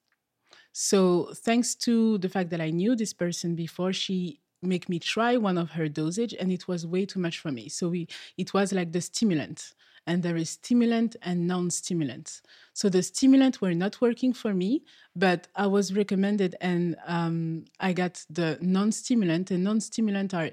So 0.74 1.32
thanks 1.36 1.76
to 1.76 2.18
the 2.18 2.30
fact 2.30 2.50
that 2.52 2.62
I 2.62 2.72
knew 2.72 2.96
this 2.96 3.14
person 3.14 3.56
before, 3.56 3.94
she 3.94 4.40
make 4.64 4.90
me 4.90 5.00
try 5.00 5.38
one 5.38 5.58
of 5.58 5.72
her 5.72 5.88
dosage 5.88 6.34
and 6.40 6.52
it 6.52 6.68
was 6.68 6.86
way 6.86 7.06
too 7.06 7.20
much 7.20 7.40
for 7.40 7.52
me. 7.52 7.68
So 7.70 7.90
we 7.90 8.08
it 8.38 8.54
was 8.54 8.72
like 8.72 8.92
the 8.92 9.02
stimulant 9.02 9.74
and 10.08 10.24
there 10.24 10.36
is 10.36 10.50
stimulant 10.51 11.15
and 11.22 11.48
non-stimulant. 11.48 12.41
So 12.74 12.89
the 12.89 13.03
stimulant 13.03 13.62
were 13.62 13.74
not 13.74 14.01
working 14.01 14.34
for 14.34 14.53
me, 14.53 14.84
but 15.15 15.48
I 15.55 15.67
was 15.67 15.93
recommended 15.96 16.55
and 16.62 16.96
um, 17.05 17.65
I 17.79 17.93
got 17.93 18.25
the 18.29 18.58
non-stimulant 18.62 19.51
and 19.51 19.63
non-stimulant 19.63 20.34
are 20.34 20.51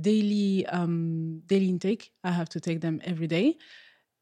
daily 0.00 0.66
um, 0.66 1.42
daily 1.46 1.68
intake. 1.68 2.12
I 2.24 2.30
have 2.30 2.48
to 2.50 2.60
take 2.60 2.80
them 2.80 3.00
every 3.04 3.26
day 3.26 3.56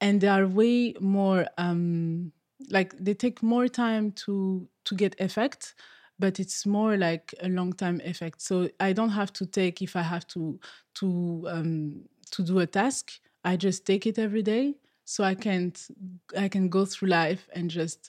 and 0.00 0.20
they 0.20 0.28
are 0.28 0.46
way 0.46 0.94
more 1.00 1.46
um, 1.58 2.32
like 2.70 2.94
they 2.98 3.14
take 3.14 3.42
more 3.42 3.68
time 3.68 4.12
to 4.12 4.68
to 4.84 4.94
get 4.94 5.18
effect 5.20 5.74
but 6.18 6.40
it's 6.40 6.64
more 6.64 6.96
like 6.96 7.34
a 7.42 7.48
long 7.48 7.72
time 7.72 8.00
effect 8.04 8.40
so 8.40 8.68
i 8.80 8.92
don't 8.92 9.10
have 9.10 9.32
to 9.32 9.44
take 9.46 9.82
if 9.82 9.96
i 9.96 10.02
have 10.02 10.26
to 10.26 10.58
to 10.94 11.44
um, 11.48 12.02
to 12.30 12.42
do 12.42 12.58
a 12.60 12.66
task 12.66 13.12
i 13.50 13.56
just 13.56 13.80
take 13.90 14.04
it 14.10 14.18
every 14.26 14.42
day 14.42 14.74
so 15.04 15.24
i 15.32 15.34
can't 15.34 15.76
i 16.44 16.48
can 16.54 16.68
go 16.68 16.84
through 16.84 17.08
life 17.08 17.48
and 17.56 17.70
just 17.70 18.00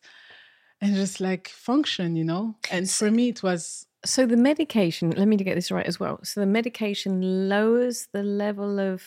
and 0.81 0.95
just 0.95 1.19
like 1.21 1.47
function 1.47 2.15
you 2.15 2.25
know 2.31 2.55
and 2.71 2.89
for 2.89 3.09
me 3.09 3.29
it 3.29 3.41
was 3.43 3.87
so 4.05 4.25
the 4.25 4.37
medication, 4.37 5.11
let 5.11 5.27
me 5.27 5.35
get 5.37 5.55
this 5.55 5.71
right 5.71 5.85
as 5.85 5.99
well. 5.99 6.19
So 6.23 6.39
the 6.39 6.45
medication 6.45 7.49
lowers 7.49 8.07
the 8.13 8.23
level 8.23 8.79
of 8.79 9.03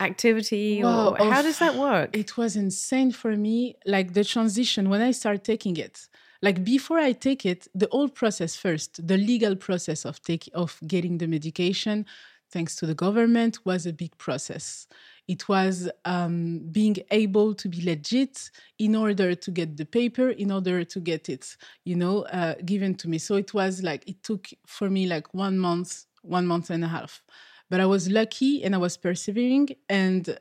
activity 0.00 0.82
Wow, 0.82 1.14
or 1.18 1.32
how 1.32 1.42
does 1.42 1.58
that 1.58 1.74
work? 1.74 2.16
it 2.16 2.36
was 2.36 2.56
insane 2.56 3.10
for 3.12 3.36
me 3.36 3.76
like 3.84 4.14
the 4.14 4.24
transition 4.24 4.88
when 4.88 5.02
i 5.02 5.10
started 5.10 5.44
taking 5.44 5.76
it 5.76 6.08
like 6.40 6.64
before 6.64 6.98
i 6.98 7.12
take 7.12 7.44
it 7.44 7.68
the 7.74 7.86
whole 7.92 8.08
process 8.08 8.56
first 8.56 9.06
the 9.06 9.18
legal 9.18 9.54
process 9.54 10.06
of 10.06 10.22
take 10.22 10.48
of 10.54 10.78
getting 10.86 11.18
the 11.18 11.26
medication 11.26 12.06
thanks 12.50 12.76
to 12.76 12.86
the 12.86 12.94
government 12.94 13.58
was 13.64 13.86
a 13.86 13.92
big 13.92 14.16
process. 14.18 14.86
It 15.28 15.48
was 15.48 15.88
um, 16.04 16.60
being 16.72 16.96
able 17.10 17.54
to 17.54 17.68
be 17.68 17.82
legit 17.82 18.50
in 18.78 18.96
order 18.96 19.34
to 19.34 19.50
get 19.50 19.76
the 19.76 19.84
paper 19.84 20.30
in 20.30 20.50
order 20.50 20.82
to 20.84 21.00
get 21.00 21.28
it 21.28 21.56
you 21.84 21.94
know 21.94 22.22
uh, 22.24 22.54
given 22.64 22.94
to 22.96 23.08
me. 23.08 23.18
So 23.18 23.36
it 23.36 23.54
was 23.54 23.82
like 23.82 24.08
it 24.08 24.22
took 24.22 24.48
for 24.66 24.90
me 24.90 25.06
like 25.06 25.32
one 25.32 25.58
month 25.58 26.06
one 26.22 26.46
month 26.46 26.70
and 26.70 26.84
a 26.84 26.88
half. 26.88 27.22
But 27.70 27.78
i 27.78 27.86
was 27.86 28.10
lucky 28.10 28.64
and 28.64 28.74
i 28.74 28.78
was 28.78 28.96
persevering 28.96 29.68
and 29.88 30.36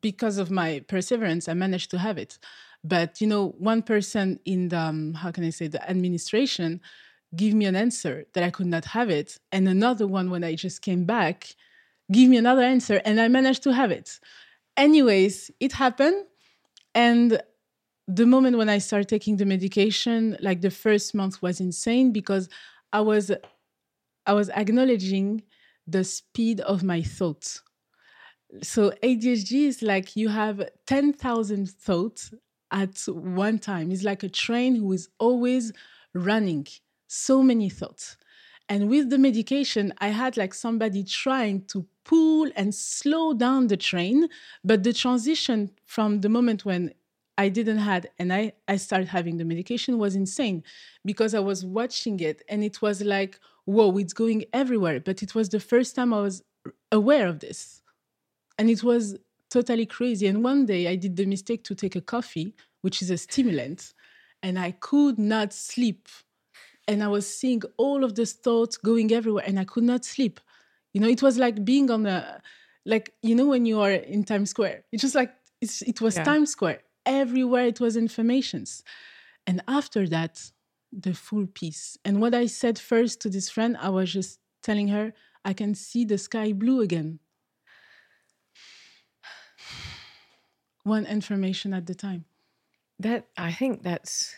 because 0.00 0.38
of 0.38 0.50
my 0.50 0.80
perseverance, 0.88 1.48
I 1.48 1.54
managed 1.54 1.90
to 1.90 1.98
have 1.98 2.18
it. 2.18 2.38
But 2.82 3.20
you 3.20 3.26
know, 3.26 3.54
one 3.58 3.82
person 3.82 4.38
in 4.44 4.68
the 4.68 4.78
um, 4.78 5.14
how 5.14 5.30
can 5.30 5.44
I 5.44 5.50
say 5.50 5.68
the 5.68 5.88
administration 5.88 6.80
give 7.36 7.54
me 7.54 7.66
an 7.66 7.76
answer 7.76 8.24
that 8.34 8.44
I 8.44 8.50
could 8.50 8.66
not 8.66 8.84
have 8.86 9.10
it, 9.10 9.38
and 9.52 9.68
another 9.68 10.06
one 10.06 10.30
when 10.30 10.44
I 10.44 10.54
just 10.54 10.82
came 10.82 11.04
back 11.04 11.54
give 12.12 12.28
me 12.28 12.36
another 12.36 12.62
answer, 12.62 13.00
and 13.06 13.18
I 13.18 13.28
managed 13.28 13.62
to 13.62 13.72
have 13.72 13.90
it. 13.90 14.20
Anyways, 14.76 15.50
it 15.58 15.72
happened, 15.72 16.24
and 16.94 17.40
the 18.06 18.26
moment 18.26 18.58
when 18.58 18.68
I 18.68 18.78
started 18.78 19.08
taking 19.08 19.38
the 19.38 19.46
medication, 19.46 20.36
like 20.40 20.60
the 20.60 20.70
first 20.70 21.14
month 21.14 21.40
was 21.40 21.60
insane 21.60 22.12
because 22.12 22.48
I 22.92 23.00
was 23.00 23.30
I 24.26 24.32
was 24.34 24.50
acknowledging 24.50 25.42
the 25.86 26.04
speed 26.04 26.60
of 26.60 26.82
my 26.82 27.02
thoughts 27.02 27.62
so 28.62 28.90
ADHD 29.02 29.66
is 29.66 29.82
like 29.82 30.16
you 30.16 30.28
have 30.28 30.62
10,000 30.86 31.70
thoughts 31.70 32.32
at 32.70 32.98
one 33.08 33.58
time. 33.58 33.90
It's 33.90 34.04
like 34.04 34.22
a 34.22 34.28
train 34.28 34.76
who 34.76 34.92
is 34.92 35.08
always 35.18 35.72
running, 36.14 36.66
so 37.14 37.42
many 37.42 37.68
thoughts. 37.68 38.16
And 38.68 38.88
with 38.88 39.10
the 39.10 39.18
medication, 39.18 39.92
I 39.98 40.08
had 40.08 40.36
like 40.36 40.54
somebody 40.54 41.04
trying 41.04 41.66
to 41.66 41.86
pull 42.04 42.50
and 42.56 42.74
slow 42.74 43.34
down 43.34 43.66
the 43.66 43.76
train. 43.76 44.28
But 44.64 44.82
the 44.82 44.92
transition 44.92 45.70
from 45.84 46.20
the 46.20 46.28
moment 46.28 46.64
when 46.64 46.94
I 47.36 47.48
didn't 47.48 47.78
had 47.78 48.10
and 48.18 48.32
I, 48.32 48.52
I 48.68 48.76
started 48.76 49.08
having 49.08 49.36
the 49.36 49.44
medication 49.44 49.98
was 49.98 50.14
insane 50.14 50.62
because 51.04 51.34
I 51.34 51.40
was 51.40 51.64
watching 51.64 52.20
it 52.20 52.42
and 52.48 52.62
it 52.64 52.80
was 52.80 53.02
like, 53.02 53.38
whoa, 53.64 53.96
it's 53.98 54.12
going 54.12 54.44
everywhere. 54.52 55.00
But 55.00 55.22
it 55.22 55.34
was 55.34 55.48
the 55.48 55.60
first 55.60 55.94
time 55.96 56.14
I 56.14 56.20
was 56.20 56.42
aware 56.92 57.26
of 57.26 57.40
this 57.40 57.82
and 58.58 58.70
it 58.70 58.82
was 58.82 59.16
totally 59.50 59.86
crazy. 59.86 60.26
And 60.26 60.42
one 60.42 60.66
day 60.66 60.88
I 60.88 60.96
did 60.96 61.16
the 61.16 61.26
mistake 61.26 61.64
to 61.64 61.74
take 61.74 61.96
a 61.96 62.00
coffee, 62.00 62.54
which 62.82 63.02
is 63.02 63.10
a 63.10 63.18
stimulant, 63.18 63.94
and 64.42 64.58
I 64.58 64.72
could 64.72 65.18
not 65.18 65.52
sleep 65.52 66.08
and 66.88 67.02
I 67.02 67.08
was 67.08 67.26
seeing 67.32 67.62
all 67.76 68.04
of 68.04 68.14
these 68.14 68.32
thoughts 68.34 68.76
going 68.76 69.12
everywhere, 69.12 69.44
and 69.46 69.58
I 69.58 69.64
could 69.64 69.84
not 69.84 70.04
sleep. 70.04 70.40
You 70.92 71.00
know, 71.00 71.08
it 71.08 71.22
was 71.22 71.38
like 71.38 71.64
being 71.64 71.90
on 71.90 72.06
a, 72.06 72.40
like 72.84 73.12
you 73.22 73.34
know, 73.34 73.46
when 73.46 73.66
you 73.66 73.80
are 73.80 73.90
in 73.90 74.24
Times 74.24 74.50
Square. 74.50 74.84
It's 74.92 75.02
just 75.02 75.14
like 75.14 75.34
it's, 75.60 75.82
it 75.82 76.00
was 76.00 76.16
Yeah. 76.16 76.24
Times 76.24 76.50
Square 76.50 76.80
everywhere. 77.06 77.66
It 77.66 77.80
was 77.80 77.96
informations, 77.96 78.82
and 79.46 79.62
after 79.66 80.06
that, 80.08 80.50
the 80.92 81.14
full 81.14 81.46
peace. 81.46 81.98
And 82.04 82.20
what 82.20 82.34
I 82.34 82.46
said 82.46 82.78
first 82.78 83.20
to 83.22 83.28
this 83.30 83.48
friend, 83.50 83.76
I 83.80 83.88
was 83.90 84.12
just 84.12 84.38
telling 84.62 84.88
her, 84.88 85.12
I 85.44 85.52
can 85.52 85.74
see 85.74 86.04
the 86.04 86.18
sky 86.18 86.52
blue 86.52 86.80
again. 86.80 87.18
One 90.84 91.06
information 91.06 91.72
at 91.74 91.86
the 91.86 91.94
time. 91.94 92.24
That 93.00 93.26
I 93.36 93.52
think 93.52 93.82
that's 93.82 94.34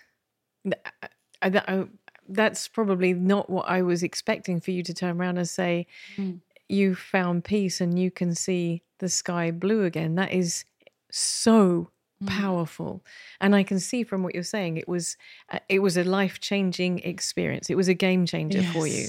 th- 0.65 0.81
I- 1.03 1.09
I- 1.43 1.65
I- 1.75 1.89
that's 2.29 2.69
probably 2.69 3.13
not 3.13 3.49
what 3.51 3.69
I 3.69 3.83
was 3.83 4.03
expecting 4.03 4.61
for 4.61 4.71
you 4.71 4.83
to 4.83 4.95
turn 4.95 5.21
around 5.21 5.39
and 5.39 5.49
say 5.49 5.87
Mm. 6.19 6.41
you 6.69 6.95
found 6.95 7.45
peace 7.45 7.81
and 7.81 7.99
you 7.99 8.11
can 8.11 8.35
see 8.35 8.83
the 8.99 9.09
sky 9.09 9.51
blue 9.51 9.85
again. 9.85 10.15
That 10.17 10.33
is 10.33 10.65
so 11.11 11.91
Mm. 12.23 12.29
powerful, 12.29 13.05
and 13.43 13.55
I 13.55 13.63
can 13.63 13.79
see 13.79 14.03
from 14.03 14.23
what 14.23 14.35
you're 14.35 14.43
saying 14.43 14.79
it 14.79 14.89
was 14.89 15.17
uh, 15.51 15.59
it 15.69 15.81
was 15.81 15.97
a 15.99 16.05
life 16.05 16.41
changing 16.41 17.01
experience. 17.01 17.69
It 17.69 17.77
was 17.77 17.89
a 17.89 17.95
game 17.95 18.25
changer 18.25 18.63
for 18.73 18.87
you. 18.87 19.09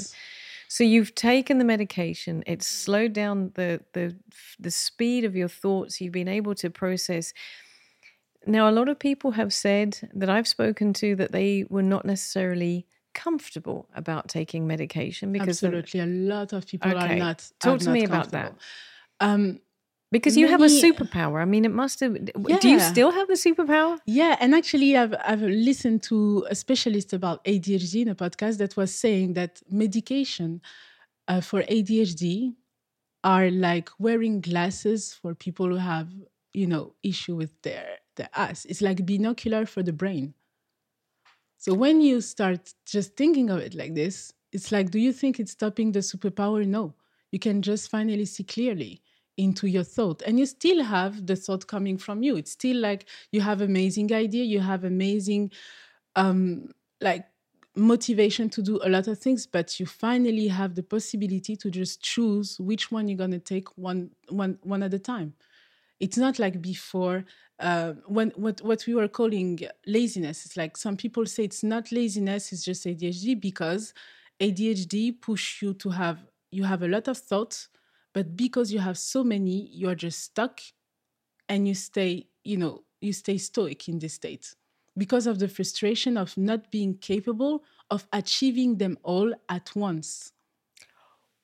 So 0.68 0.84
you've 0.84 1.16
taken 1.16 1.58
the 1.58 1.64
medication. 1.64 2.44
It's 2.46 2.68
slowed 2.68 3.14
down 3.14 3.52
the 3.56 3.82
the 3.94 4.14
the 4.60 4.72
speed 4.72 5.24
of 5.24 5.36
your 5.38 5.48
thoughts. 5.48 6.02
You've 6.02 6.12
been 6.12 6.28
able 6.28 6.54
to 6.56 6.70
process. 6.70 7.34
Now, 8.46 8.70
a 8.70 8.72
lot 8.72 8.88
of 8.90 9.00
people 9.00 9.32
have 9.32 9.54
said 9.54 9.98
that 10.14 10.30
I've 10.30 10.48
spoken 10.48 10.94
to 10.94 11.16
that 11.16 11.32
they 11.32 11.66
were 11.70 11.84
not 11.84 12.06
necessarily 12.06 12.86
comfortable 13.26 13.80
about 14.02 14.24
taking 14.40 14.62
medication 14.76 15.26
because 15.32 15.62
of- 15.64 15.74
Absolutely. 15.74 16.00
A 16.00 16.12
lot 16.36 16.50
of 16.58 16.62
people 16.72 16.92
are 17.04 17.16
not. 17.26 17.38
Talk 17.60 17.76
are 17.76 17.80
to 17.80 17.86
not 17.86 17.94
me 17.98 18.04
about 18.12 18.28
that. 18.38 18.52
Um, 19.28 19.44
because 20.16 20.38
you 20.42 20.48
have 20.54 20.62
a 20.62 20.72
superpower. 20.86 21.38
I 21.42 21.46
mean, 21.54 21.66
it 21.70 21.76
must 21.84 21.98
have. 22.04 22.14
Do 22.64 22.70
you 22.76 22.80
still 22.94 23.12
have 23.20 23.28
the 23.34 23.40
superpower? 23.48 23.94
Yeah, 24.06 24.34
and 24.42 24.50
actually, 24.62 24.90
I've 25.02 25.16
I've 25.32 25.42
listened 25.70 26.00
to 26.10 26.18
a 26.50 26.56
specialist 26.56 27.10
about 27.20 27.38
ADHD 27.54 27.96
in 28.06 28.10
a 28.16 28.16
podcast 28.24 28.56
that 28.60 28.74
was 28.82 28.92
saying 29.04 29.28
that 29.40 29.54
medication 29.84 30.50
uh, 31.32 31.42
for 31.50 31.60
ADHD 31.64 32.54
are 33.36 33.50
like 33.52 33.90
wearing 34.06 34.36
glasses 34.50 35.00
for 35.22 35.30
people 35.46 35.68
who 35.74 35.82
have 35.94 36.08
you 36.54 36.68
know 36.72 36.84
issue 37.12 37.36
with 37.42 37.52
their 37.66 37.88
their 38.18 38.30
eyes. 38.44 38.60
It's 38.70 38.82
like 38.88 39.00
binocular 39.06 39.66
for 39.74 39.82
the 39.90 39.94
brain. 40.04 40.34
So 41.58 41.74
when 41.74 42.02
you 42.02 42.22
start 42.22 42.74
just 42.86 43.16
thinking 43.16 43.50
of 43.50 43.60
it 43.60 43.74
like 43.74 43.96
this, 43.96 44.34
it's 44.52 44.72
like, 44.72 44.92
do 44.92 45.00
you 45.00 45.12
think 45.12 45.40
it's 45.40 45.52
stopping 45.52 45.92
the 45.92 46.00
superpower? 46.00 46.66
No, 46.66 46.96
you 47.32 47.40
can 47.40 47.62
just 47.62 47.90
finally 47.90 48.26
see 48.26 48.44
clearly 48.44 49.02
into 49.38 49.68
your 49.68 49.84
thought 49.84 50.22
and 50.24 50.40
you 50.40 50.46
still 50.48 50.84
have 50.84 51.28
the 51.28 51.36
thought 51.36 51.68
coming 51.68 51.98
from 51.98 52.24
you. 52.24 52.38
It's 52.38 52.52
still 52.52 52.78
like 52.78 53.08
you 53.32 53.42
have 53.42 53.62
amazing 53.62 54.12
idea 54.12 54.44
you 54.44 54.60
have 54.60 54.84
amazing 54.84 55.52
um 56.16 56.70
like 57.02 57.26
motivation 57.76 58.50
to 58.50 58.62
do 58.64 58.80
a 58.84 58.90
lot 58.90 59.08
of 59.08 59.20
things 59.20 59.46
but 59.46 59.80
you 59.80 59.86
finally 59.86 60.48
have 60.48 60.74
the 60.74 60.82
possibility 60.82 61.56
to 61.56 61.70
just 61.70 62.02
choose 62.02 62.60
which 62.60 62.92
one 62.92 63.08
you're 63.08 63.18
going 63.18 63.32
to 63.32 63.40
take 63.40 63.68
one 63.78 64.10
one 64.30 64.58
one 64.64 64.82
at 64.82 64.94
a 64.94 65.00
time 65.00 65.34
it's 66.00 66.18
not 66.18 66.40
like 66.40 66.62
before 66.62 67.26
uh, 67.60 67.94
when 68.08 68.30
what 68.36 68.62
what 68.62 68.86
we 68.88 68.94
were 68.94 69.08
calling 69.08 69.60
laziness 69.86 70.46
it's 70.46 70.58
like 70.58 70.78
some 70.78 70.96
people 70.98 71.26
say 71.26 71.44
it's 71.44 71.64
not 71.64 71.92
laziness 71.92 72.52
it's 72.52 72.64
just 72.64 72.86
adhd 72.86 73.40
because 73.42 73.94
adhd 74.40 75.12
push 75.22 75.62
you 75.62 75.74
to 75.74 75.90
have 75.90 76.26
you 76.52 76.64
have 76.64 76.84
a 76.84 76.88
lot 76.88 77.08
of 77.08 77.18
thoughts 77.18 77.70
but 78.14 78.36
because 78.36 78.72
you 78.72 78.80
have 78.80 78.98
so 78.98 79.24
many 79.24 79.68
you 79.68 79.90
are 79.90 79.96
just 79.96 80.20
stuck 80.20 80.62
and 81.50 81.68
you 81.68 81.74
stay 81.76 82.28
you 82.44 82.58
know 82.58 82.84
you 83.02 83.14
stay 83.14 83.38
stoic 83.38 83.88
in 83.88 84.00
this 84.00 84.14
state 84.16 84.54
because 84.98 85.28
of 85.28 85.40
the 85.40 85.48
frustration 85.48 86.18
of 86.18 86.36
not 86.38 86.72
being 86.72 86.98
capable 86.98 87.64
of 87.90 88.08
achieving 88.14 88.78
them 88.78 88.98
all 89.04 89.34
at 89.50 89.76
once 89.76 90.32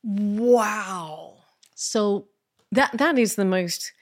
Wow. 0.03 1.43
so 1.75 2.29
That 2.71 2.97
that 2.97 3.17
is 3.19 3.35
the 3.35 3.45
most 3.45 3.93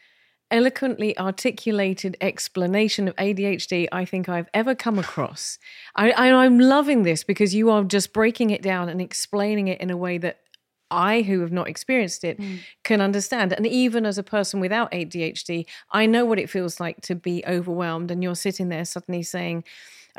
eloquently 0.52 1.18
articulated 1.18 2.18
explanation 2.22 3.08
of 3.08 3.16
ADHD 3.16 3.88
I 3.92 4.06
think 4.06 4.30
I've 4.30 4.50
ever 4.54 4.76
come 4.76 5.00
across. 5.00 5.58
I, 5.96 6.12
I, 6.12 6.32
I'm 6.32 6.60
loving 6.60 7.04
this 7.04 7.24
because 7.24 7.56
you 7.56 7.70
are 7.70 7.84
just 7.84 8.14
breaking 8.14 8.52
it 8.52 8.62
down 8.62 8.90
and 8.90 9.02
explaining 9.02 9.68
it 9.68 9.82
in 9.82 9.90
a 9.90 9.98
way 9.98 10.18
that 10.20 10.42
I, 10.92 11.22
who 11.22 11.40
have 11.40 11.52
not 11.52 11.70
experienced 11.70 12.24
it, 12.24 12.38
mm. 12.38 12.60
can 12.84 13.02
understand. 13.02 13.54
And 13.54 13.66
even 13.66 14.06
as 14.06 14.18
a 14.18 14.24
person 14.24 14.60
without 14.60 14.92
ADHD, 14.92 15.66
I 15.92 16.06
know 16.06 16.26
what 16.26 16.38
it 16.38 16.50
feels 16.50 16.80
like 16.80 17.02
to 17.02 17.16
be 17.16 17.44
overwhelmed. 17.48 18.12
And 18.12 18.22
you're 18.22 18.36
sitting 18.36 18.70
there 18.70 18.86
suddenly 18.86 19.24
saying, 19.24 19.64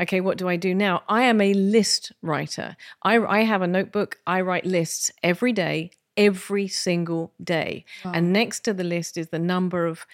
okay, 0.01 0.21
what 0.21 0.39
do 0.39 0.49
I 0.49 0.57
do 0.57 0.75
now? 0.75 1.03
I 1.09 1.25
am 1.25 1.41
a 1.41 1.53
list 1.53 2.13
writer. 2.23 2.77
I, 3.03 3.19
I 3.19 3.41
have 3.41 3.63
a 3.63 3.67
notebook, 3.67 4.19
I 4.27 4.41
write 4.41 4.65
lists 4.65 5.11
every 5.23 5.53
day, 5.53 5.91
every 6.17 6.69
single 6.69 7.33
day. 7.43 7.85
And 8.05 8.33
next 8.33 8.61
to 8.61 8.75
the 8.75 8.85
list 8.85 9.17
is 9.17 9.29
the 9.29 9.39
number 9.39 9.87
of 9.87 10.07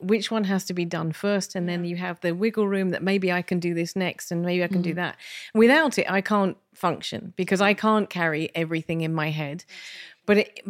which 0.00 0.30
one 0.30 0.44
has 0.44 0.64
to 0.64 0.74
be 0.74 0.84
done 0.84 1.12
first 1.12 1.54
and 1.54 1.68
then 1.68 1.84
you 1.84 1.94
have 1.96 2.18
the 2.20 2.34
wiggle 2.34 2.66
room 2.66 2.90
that 2.90 3.04
maybe 3.04 3.30
I 3.30 3.40
can 3.40 3.60
do 3.60 3.72
this 3.72 3.94
next 3.94 4.32
and 4.32 4.42
maybe 4.42 4.64
I 4.64 4.68
can 4.68 4.82
do 4.82 4.90
mm-hmm. 4.90 4.96
that. 4.96 5.16
Without 5.54 5.96
it 5.96 6.10
I 6.10 6.20
can't 6.20 6.56
function 6.74 7.32
because 7.36 7.60
I 7.60 7.74
can't 7.74 8.10
carry 8.10 8.50
everything 8.54 9.02
in 9.02 9.14
my 9.14 9.30
head. 9.30 9.64
But 10.26 10.38
it 10.38 10.64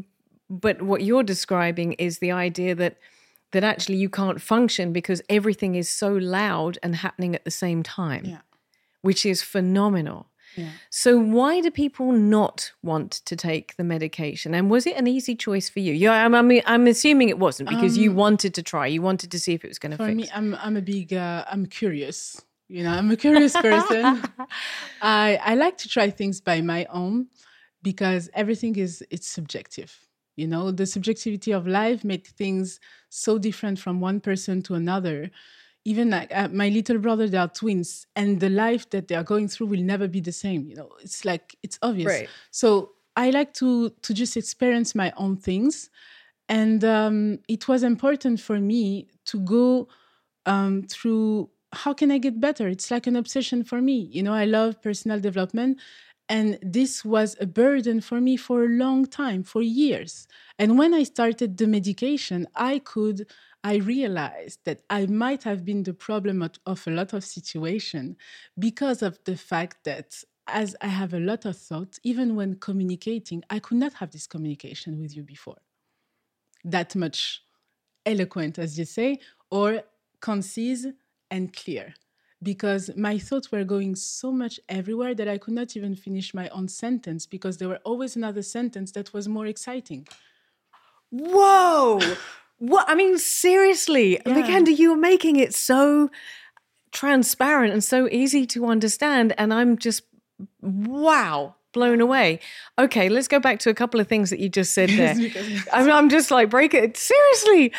but 0.50 0.82
what 0.82 1.02
you're 1.02 1.22
describing 1.22 1.94
is 1.94 2.18
the 2.18 2.32
idea 2.32 2.74
that 2.74 2.98
that 3.52 3.64
actually 3.64 3.96
you 3.96 4.11
can't 4.11 4.40
function 4.40 4.92
because 4.92 5.22
everything 5.30 5.76
is 5.76 5.88
so 5.88 6.12
loud 6.12 6.78
and 6.82 6.96
happening 6.96 7.35
at 7.35 7.44
the 7.44 7.50
same 7.50 7.82
time, 7.82 8.24
yeah 8.24 8.38
which 9.02 9.26
is 9.26 9.42
phenomenal. 9.42 10.28
Yeah 10.56 10.70
So 10.90 11.18
why 11.18 11.60
do 11.60 11.70
people 11.70 12.12
not 12.12 12.72
want 12.82 13.12
to 13.24 13.34
take 13.36 13.76
the 13.76 13.84
medication? 13.84 14.54
And 14.54 14.70
was 14.70 14.86
it 14.86 14.96
an 14.96 15.06
easy 15.06 15.34
choice 15.34 15.70
for 15.70 15.80
you? 15.80 15.92
Yeah, 15.94 16.12
I'm, 16.24 16.34
I'm, 16.34 16.50
I'm 16.66 16.86
assuming 16.86 17.30
it 17.30 17.38
wasn't 17.38 17.70
because 17.70 17.96
you 17.96 18.12
wanted 18.12 18.52
to 18.54 18.62
try. 18.62 18.86
You 18.86 19.00
wanted 19.00 19.30
to 19.30 19.38
see 19.38 19.54
if 19.54 19.64
it 19.64 19.68
was 19.68 19.78
going 19.78 19.92
to 19.92 19.96
for 19.96 20.14
me 20.14 20.28
i'm 20.34 20.54
i'm 20.56 20.76
a 20.76 20.82
big 20.82 21.12
uh, 21.12 21.44
i'm 21.50 21.66
curious 21.66 22.40
you 22.68 22.82
know 22.82 22.90
i'm 22.90 23.10
a 23.10 23.16
curious 23.16 23.54
person 23.56 24.22
i 25.02 25.38
i 25.44 25.54
like 25.54 25.76
to 25.78 25.88
try 25.88 26.10
things 26.10 26.40
by 26.40 26.60
my 26.60 26.86
own 26.86 27.26
because 27.82 28.30
everything 28.34 28.76
is 28.76 29.04
it's 29.10 29.26
subjective 29.26 29.98
you 30.36 30.46
know 30.46 30.70
the 30.70 30.86
subjectivity 30.86 31.52
of 31.52 31.66
life 31.66 32.04
make 32.04 32.26
things 32.28 32.80
so 33.08 33.38
different 33.38 33.78
from 33.78 34.00
one 34.00 34.20
person 34.20 34.62
to 34.62 34.74
another 34.74 35.30
even 35.84 36.10
like 36.10 36.30
uh, 36.34 36.48
my 36.48 36.68
little 36.68 36.98
brother 36.98 37.28
they 37.28 37.38
are 37.38 37.48
twins 37.48 38.06
and 38.14 38.40
the 38.40 38.48
life 38.50 38.88
that 38.90 39.08
they 39.08 39.14
are 39.14 39.24
going 39.24 39.48
through 39.48 39.66
will 39.66 39.82
never 39.82 40.06
be 40.08 40.20
the 40.20 40.32
same 40.32 40.66
you 40.66 40.76
know 40.76 40.90
it's 41.00 41.24
like 41.24 41.56
it's 41.62 41.78
obvious 41.82 42.06
Right. 42.20 42.28
so 42.50 42.92
i 43.16 43.30
like 43.30 43.52
to 43.54 43.90
to 43.90 44.14
just 44.14 44.36
experience 44.36 44.94
my 44.94 45.12
own 45.16 45.36
things 45.36 45.90
and 46.48 46.84
um, 46.84 47.38
it 47.48 47.66
was 47.68 47.82
important 47.82 48.40
for 48.40 48.58
me 48.60 49.08
to 49.26 49.40
go 49.40 49.88
um, 50.44 50.82
through 50.82 51.48
how 51.72 51.94
can 51.94 52.10
I 52.10 52.18
get 52.18 52.38
better? 52.38 52.68
It's 52.68 52.90
like 52.90 53.06
an 53.06 53.16
obsession 53.16 53.64
for 53.64 53.80
me. 53.80 53.96
You 54.12 54.22
know, 54.22 54.34
I 54.34 54.44
love 54.44 54.82
personal 54.82 55.18
development. 55.20 55.80
And 56.32 56.58
this 56.62 57.04
was 57.04 57.36
a 57.40 57.46
burden 57.46 58.00
for 58.00 58.18
me 58.18 58.38
for 58.38 58.64
a 58.64 58.68
long 58.84 59.04
time, 59.04 59.42
for 59.42 59.60
years. 59.60 60.26
And 60.58 60.78
when 60.78 60.94
I 60.94 61.02
started 61.02 61.58
the 61.58 61.66
medication, 61.66 62.48
I 62.56 62.78
could, 62.78 63.30
I 63.62 63.74
realized 63.76 64.60
that 64.64 64.80
I 64.88 65.04
might 65.06 65.42
have 65.42 65.62
been 65.66 65.82
the 65.82 65.92
problem 65.92 66.40
of, 66.42 66.52
of 66.64 66.86
a 66.86 66.90
lot 66.90 67.12
of 67.12 67.22
situation 67.22 68.16
because 68.58 69.02
of 69.02 69.18
the 69.26 69.36
fact 69.36 69.84
that 69.84 70.24
as 70.46 70.74
I 70.80 70.88
have 70.88 71.12
a 71.12 71.20
lot 71.20 71.44
of 71.44 71.56
thoughts, 71.58 72.00
even 72.02 72.34
when 72.34 72.54
communicating, 72.54 73.44
I 73.50 73.58
could 73.58 73.76
not 73.76 73.92
have 74.00 74.10
this 74.10 74.26
communication 74.26 74.98
with 74.98 75.14
you 75.14 75.24
before. 75.24 75.60
That 76.64 76.96
much 76.96 77.42
eloquent, 78.06 78.58
as 78.58 78.78
you 78.78 78.84
say, 78.84 79.20
or 79.50 79.82
concise 80.20 80.86
and 81.30 81.52
clear. 81.54 81.94
Because 82.42 82.90
my 82.96 83.18
thoughts 83.18 83.52
were 83.52 83.64
going 83.64 83.94
so 83.94 84.33
much 84.33 84.59
everywhere 84.68 85.14
that 85.14 85.28
I 85.28 85.38
could 85.38 85.55
not 85.55 85.76
even 85.76 85.94
finish 85.94 86.35
my 86.35 86.48
own 86.48 86.66
sentence 86.68 87.24
because 87.26 87.59
there 87.59 87.68
were 87.68 87.81
always 87.85 88.16
another 88.16 88.42
sentence 88.42 88.92
that 88.92 89.12
was 89.12 89.28
more 89.28 89.46
exciting. 89.46 90.09
Whoa! 91.11 92.00
what? 92.59 92.85
I 92.88 92.94
mean, 92.94 93.18
seriously, 93.18 94.20
Yeah. 94.24 94.35
Makenda, 94.35 94.76
you 94.76 94.92
are 94.92 94.96
making 94.96 95.37
it 95.37 95.55
so 95.55 96.11
transparent 96.92 97.72
and 97.72 97.83
so 97.83 98.09
easy 98.09 98.46
to 98.46 98.66
understand. 98.66 99.35
And 99.38 99.52
I'm 99.52 99.76
just, 99.76 100.02
wow. 100.61 101.57
Blown 101.72 102.00
away. 102.00 102.38
Okay, 102.78 103.08
let's 103.08 103.28
go 103.28 103.40
back 103.40 103.58
to 103.61 103.70
a 103.70 103.74
couple 103.74 104.00
of 104.00 104.06
things 104.08 104.30
that 104.30 104.38
you 104.40 104.48
just 104.48 104.72
said 104.74 104.90
there. 104.90 105.14
I'm, 105.72 105.90
I'm 105.90 106.08
just 106.08 106.30
like 106.30 106.50
break 106.50 106.74
it 106.74 106.96
seriously, 106.96 107.72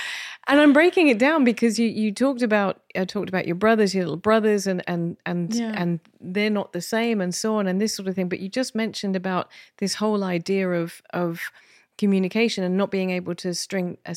and 0.47 0.59
I'm 0.59 0.73
breaking 0.73 1.07
it 1.07 1.17
down 1.19 1.43
because 1.43 1.79
you 1.79 1.87
you 1.87 2.11
talked 2.11 2.41
about 2.41 2.81
I 2.95 3.05
talked 3.05 3.29
about 3.29 3.45
your 3.47 3.55
brothers, 3.55 3.93
your 3.95 4.03
little 4.05 4.17
brothers, 4.17 4.67
and 4.67 4.83
and 4.87 5.17
and 5.25 5.53
Yeah. 5.53 5.73
and 5.75 5.99
they're 6.19 6.49
not 6.49 6.73
the 6.73 6.81
same, 6.81 7.21
and 7.21 7.33
so 7.33 7.55
on, 7.57 7.67
and 7.67 7.79
this 7.79 7.95
sort 7.95 8.07
of 8.07 8.15
thing. 8.15 8.29
But 8.29 8.39
you 8.39 8.49
just 8.49 8.75
mentioned 8.75 9.15
about 9.15 9.49
this 9.77 9.95
whole 9.95 10.23
idea 10.23 10.69
of 10.69 11.01
of 11.13 11.39
communication 11.97 12.63
and 12.63 12.75
not 12.75 12.89
being 12.91 13.11
able 13.11 13.35
to 13.35 13.53
string 13.53 13.97
a 14.05 14.15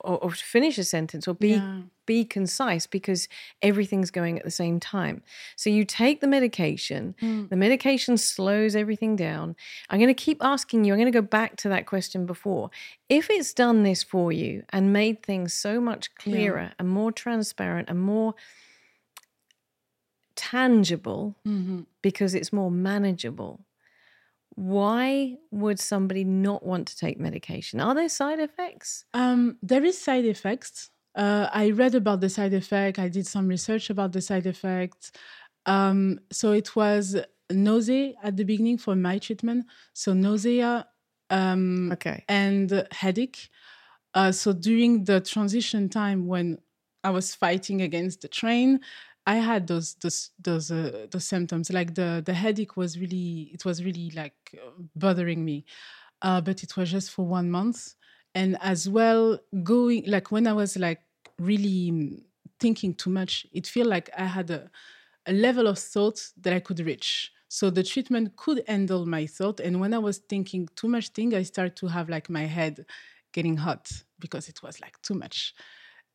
or, 0.00 0.18
or 0.24 0.30
finish 0.30 0.78
a 0.78 0.84
sentence 0.84 1.28
or 1.28 1.34
be 1.34 1.50
Yeah. 1.50 1.80
Be 2.08 2.24
concise 2.24 2.86
because 2.86 3.28
everything's 3.62 4.10
going 4.10 4.38
at 4.38 4.44
the 4.44 4.50
same 4.64 4.80
time. 4.80 5.22
So 5.56 5.68
you 5.70 5.84
take 5.84 6.20
the 6.20 6.26
medication, 6.26 7.14
Mm. 7.22 7.48
the 7.50 7.56
medication 7.56 8.16
slows 8.16 8.74
everything 8.74 9.14
down. 9.14 9.54
I'm 9.90 9.98
going 10.00 10.08
to 10.16 10.24
keep 10.26 10.38
asking 10.42 10.84
you, 10.84 10.92
I'm 10.94 10.98
going 10.98 11.12
to 11.12 11.20
go 11.22 11.28
back 11.40 11.56
to 11.62 11.68
that 11.68 11.86
question 11.86 12.24
before. 12.26 12.70
If 13.08 13.28
it's 13.30 13.52
done 13.52 13.82
this 13.82 14.02
for 14.02 14.32
you 14.32 14.62
and 14.70 14.92
made 14.92 15.22
things 15.22 15.52
so 15.52 15.80
much 15.80 16.14
clearer 16.14 16.72
and 16.78 16.88
more 16.88 17.12
transparent 17.12 17.88
and 17.90 18.00
more 18.00 18.34
tangible 20.34 21.36
Mhm. 21.46 21.86
because 22.02 22.34
it's 22.34 22.52
more 22.52 22.70
manageable, 22.70 23.64
why 24.54 25.36
would 25.50 25.78
somebody 25.78 26.24
not 26.24 26.64
want 26.64 26.88
to 26.88 26.96
take 26.96 27.18
medication? 27.20 27.80
Are 27.80 27.94
there 27.94 28.08
side 28.08 28.40
effects? 28.40 29.04
Um, 29.14 29.58
there 29.62 29.84
is 29.84 29.98
side 30.00 30.24
effects. 30.24 30.90
Uh, 31.18 31.50
I 31.52 31.72
read 31.72 31.96
about 31.96 32.22
the 32.22 32.30
side 32.30 32.54
effect. 32.54 33.00
I 33.00 33.10
did 33.10 33.26
some 33.26 33.48
research 33.48 33.90
about 33.90 34.12
the 34.12 34.22
side 34.22 34.46
effects. 34.46 35.12
Um, 35.66 36.20
so 36.32 36.52
it 36.52 36.76
was 36.76 37.16
nausea 37.50 38.14
at 38.22 38.36
the 38.36 38.44
beginning 38.44 38.78
for 38.78 38.96
my 38.96 39.18
treatment. 39.18 39.66
So 39.94 40.14
nausea 40.14 40.88
um, 41.30 41.94
Okay. 41.94 42.28
and 42.28 42.86
headache. 42.92 43.50
Uh, 44.14 44.32
so 44.32 44.52
during 44.52 45.04
the 45.04 45.20
transition 45.20 45.88
time 45.88 46.26
when 46.26 46.58
I 47.04 47.10
was 47.10 47.34
fighting 47.34 47.82
against 47.82 48.22
the 48.22 48.28
train, 48.28 48.80
I 49.26 49.36
had 49.36 49.66
those 49.66 49.94
those 49.96 50.30
those 50.38 50.70
uh, 50.70 51.06
those 51.10 51.26
symptoms. 51.26 51.70
Like 51.72 51.94
the 51.94 52.22
the 52.24 52.34
headache 52.34 52.76
was 52.76 52.98
really 52.98 53.50
it 53.54 53.64
was 53.64 53.84
really 53.84 54.10
like 54.12 54.34
bothering 54.96 55.44
me, 55.44 55.64
uh, 56.22 56.40
but 56.40 56.62
it 56.62 56.76
was 56.76 56.90
just 56.90 57.10
for 57.10 57.26
one 57.26 57.50
month. 57.50 57.94
And 58.34 58.56
as 58.60 58.88
well, 58.88 59.38
going 59.62 60.04
like 60.06 60.30
when 60.30 60.46
I 60.46 60.52
was 60.52 60.76
like 60.76 61.02
really 61.38 61.90
mm, 61.92 62.22
thinking 62.60 62.94
too 62.94 63.10
much, 63.10 63.46
it 63.52 63.66
felt 63.66 63.86
like 63.88 64.10
I 64.16 64.24
had 64.26 64.50
a 64.50 64.70
a 65.26 65.32
level 65.32 65.66
of 65.66 65.78
thought 65.78 66.20
that 66.40 66.52
I 66.54 66.60
could 66.60 66.80
reach. 66.80 67.32
So 67.48 67.70
the 67.70 67.82
treatment 67.82 68.36
could 68.36 68.64
handle 68.66 69.06
my 69.06 69.26
thought. 69.26 69.60
And 69.60 69.80
when 69.80 69.94
I 69.94 69.98
was 69.98 70.18
thinking 70.18 70.68
too 70.74 70.88
much 70.88 71.10
thing, 71.10 71.34
I 71.34 71.42
started 71.42 71.76
to 71.76 71.88
have 71.88 72.08
like 72.08 72.30
my 72.30 72.44
head 72.46 72.86
getting 73.32 73.58
hot 73.58 73.92
because 74.18 74.48
it 74.48 74.62
was 74.62 74.80
like 74.80 75.00
too 75.02 75.14
much. 75.14 75.54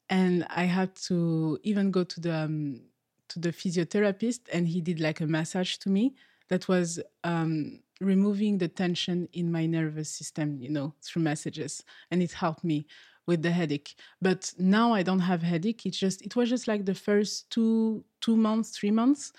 And 0.10 0.46
I 0.50 0.66
had 0.66 0.96
to 1.08 1.60
even 1.64 1.92
go 1.92 2.04
to 2.04 2.20
the 2.20 2.36
um, 2.36 2.82
to 3.30 3.40
the 3.40 3.50
physiotherapist, 3.52 4.42
and 4.52 4.68
he 4.68 4.82
did 4.82 5.00
like 5.00 5.22
a 5.22 5.28
massage 5.28 5.78
to 5.78 5.90
me 5.90 6.16
that 6.50 6.68
was 6.68 7.00
um, 7.24 7.80
removing 8.02 8.58
the 8.58 8.68
tension 8.68 9.28
in 9.34 9.52
my 9.52 9.66
nervous 9.66 10.10
system, 10.10 10.60
you 10.62 10.70
know, 10.70 10.94
through 11.02 11.22
messages, 11.24 11.84
and 12.12 12.22
it 12.22 12.34
helped 12.34 12.64
me 12.64 12.86
with 13.28 13.42
the 13.42 13.52
headache. 13.52 13.96
But 14.22 14.54
now 14.58 14.94
I 14.94 15.04
don't 15.04 15.20
have 15.20 15.42
headache. 15.44 15.86
It's 15.86 15.98
just 15.98 16.22
it 16.22 16.36
was 16.36 16.50
just 16.50 16.68
like 16.68 16.86
the 16.86 16.96
first 16.96 17.50
two 17.50 18.04
two 18.22 18.36
months, 18.38 18.70
three 18.72 18.92
months. 18.92 19.32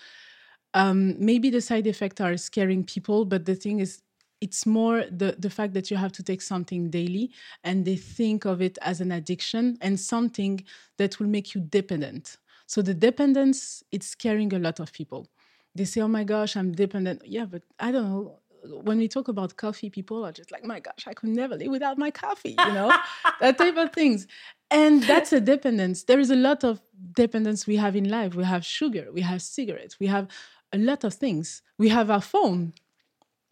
Um, 0.73 1.15
maybe 1.23 1.49
the 1.49 1.61
side 1.61 1.87
effects 1.87 2.19
are 2.21 2.35
scaring 2.37 2.83
people, 2.83 3.25
but 3.25 3.45
the 3.45 3.55
thing 3.55 3.79
is, 3.79 4.01
it's 4.41 4.65
more 4.65 5.05
the 5.09 5.35
the 5.39 5.49
fact 5.49 5.73
that 5.73 5.89
you 5.89 5.97
have 5.97 6.11
to 6.13 6.23
take 6.23 6.41
something 6.41 6.89
daily, 6.89 7.31
and 7.63 7.85
they 7.85 7.95
think 7.95 8.45
of 8.45 8.61
it 8.61 8.77
as 8.81 8.99
an 9.01 9.11
addiction 9.11 9.77
and 9.81 9.99
something 9.99 10.63
that 10.97 11.19
will 11.19 11.27
make 11.27 11.55
you 11.55 11.61
dependent. 11.61 12.37
So 12.67 12.81
the 12.81 12.93
dependence, 12.93 13.83
it's 13.91 14.07
scaring 14.07 14.53
a 14.53 14.59
lot 14.59 14.79
of 14.79 14.91
people. 14.91 15.27
They 15.73 15.85
say, 15.85 16.01
"Oh 16.01 16.07
my 16.09 16.23
gosh, 16.25 16.55
I'm 16.57 16.73
dependent." 16.73 17.21
Yeah, 17.25 17.45
but 17.45 17.63
I 17.79 17.91
don't 17.91 18.09
know 18.09 18.39
when 18.83 18.97
we 18.97 19.07
talk 19.07 19.27
about 19.27 19.57
coffee, 19.57 19.89
people 19.89 20.25
are 20.25 20.31
just 20.31 20.51
like, 20.51 20.63
my 20.63 20.79
gosh, 20.79 21.05
I 21.07 21.13
could 21.13 21.29
never 21.29 21.55
live 21.55 21.71
without 21.71 21.97
my 21.97 22.11
coffee, 22.11 22.55
you 22.57 22.73
know, 22.73 22.91
that 23.39 23.57
type 23.57 23.77
of 23.77 23.91
things. 23.93 24.27
And 24.71 25.03
that's 25.03 25.31
a 25.33 25.39
dependence. 25.39 26.03
There 26.03 26.19
is 26.19 26.31
a 26.31 26.35
lot 26.35 26.63
of 26.63 26.81
dependence 27.13 27.67
we 27.67 27.75
have 27.77 27.95
in 27.95 28.09
life. 28.09 28.35
We 28.35 28.43
have 28.43 28.65
sugar, 28.65 29.07
we 29.13 29.21
have 29.21 29.41
cigarettes, 29.41 29.99
we 29.99 30.07
have 30.07 30.27
a 30.73 30.77
lot 30.77 31.03
of 31.03 31.13
things. 31.13 31.61
We 31.77 31.89
have 31.89 32.09
our 32.09 32.21
phone. 32.21 32.73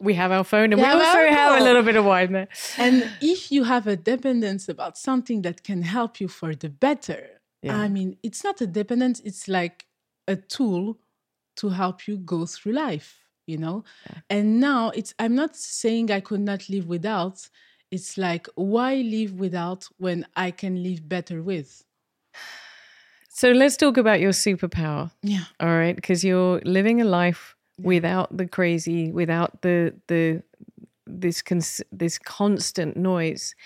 We 0.00 0.14
have 0.14 0.32
our 0.32 0.44
phone 0.44 0.72
and 0.72 0.74
We 0.74 0.82
we 0.82 0.88
have 0.88 1.00
also 1.00 1.30
have 1.30 1.60
a 1.60 1.64
little 1.64 1.82
bit 1.82 1.96
of 1.96 2.04
wine 2.04 2.32
there. 2.32 2.48
And 2.76 3.08
if 3.20 3.50
you 3.50 3.64
have 3.64 3.86
a 3.86 3.96
dependence 3.96 4.68
about 4.68 4.98
something 4.98 5.42
that 5.42 5.62
can 5.62 5.82
help 5.82 6.20
you 6.20 6.28
for 6.28 6.54
the 6.54 6.68
better, 6.68 7.40
Yeah. 7.62 7.78
I 7.78 7.88
mean, 7.88 8.18
it's 8.22 8.44
not 8.44 8.60
a 8.60 8.66
dependence, 8.66 9.20
it's 9.24 9.48
like 9.48 9.86
a 10.28 10.36
tool 10.36 10.98
to 11.56 11.70
help 11.70 12.06
you 12.06 12.18
go 12.18 12.44
through 12.46 12.72
life, 12.72 13.23
you 13.46 13.58
know? 13.58 13.84
And 14.30 14.60
now 14.60 14.90
it's, 14.90 15.14
I'm 15.18 15.34
not 15.34 15.56
saying 15.56 16.10
I 16.10 16.20
could 16.20 16.40
not 16.40 16.68
live 16.68 16.86
without. 16.86 17.48
It's 17.90 18.16
like, 18.18 18.48
why 18.54 18.94
live 18.96 19.34
without 19.34 19.88
when 19.98 20.26
I 20.36 20.50
can 20.50 20.82
live 20.82 21.08
better 21.08 21.42
with? 21.42 21.84
So 23.28 23.50
let's 23.50 23.76
talk 23.76 23.96
about 23.96 24.20
your 24.20 24.30
superpower. 24.30 25.10
Yeah. 25.22 25.44
All 25.58 25.76
right, 25.76 25.96
because 25.96 26.22
you're 26.22 26.60
living 26.64 27.00
a 27.00 27.04
life 27.04 27.56
without 27.80 28.36
the 28.36 28.46
crazy, 28.46 29.10
without 29.10 29.62
the 29.62 29.92
the 30.06 30.42
this 31.06 31.42
cons- 31.42 31.82
this 31.90 32.16
constant 32.16 32.96
noise. 32.96 33.56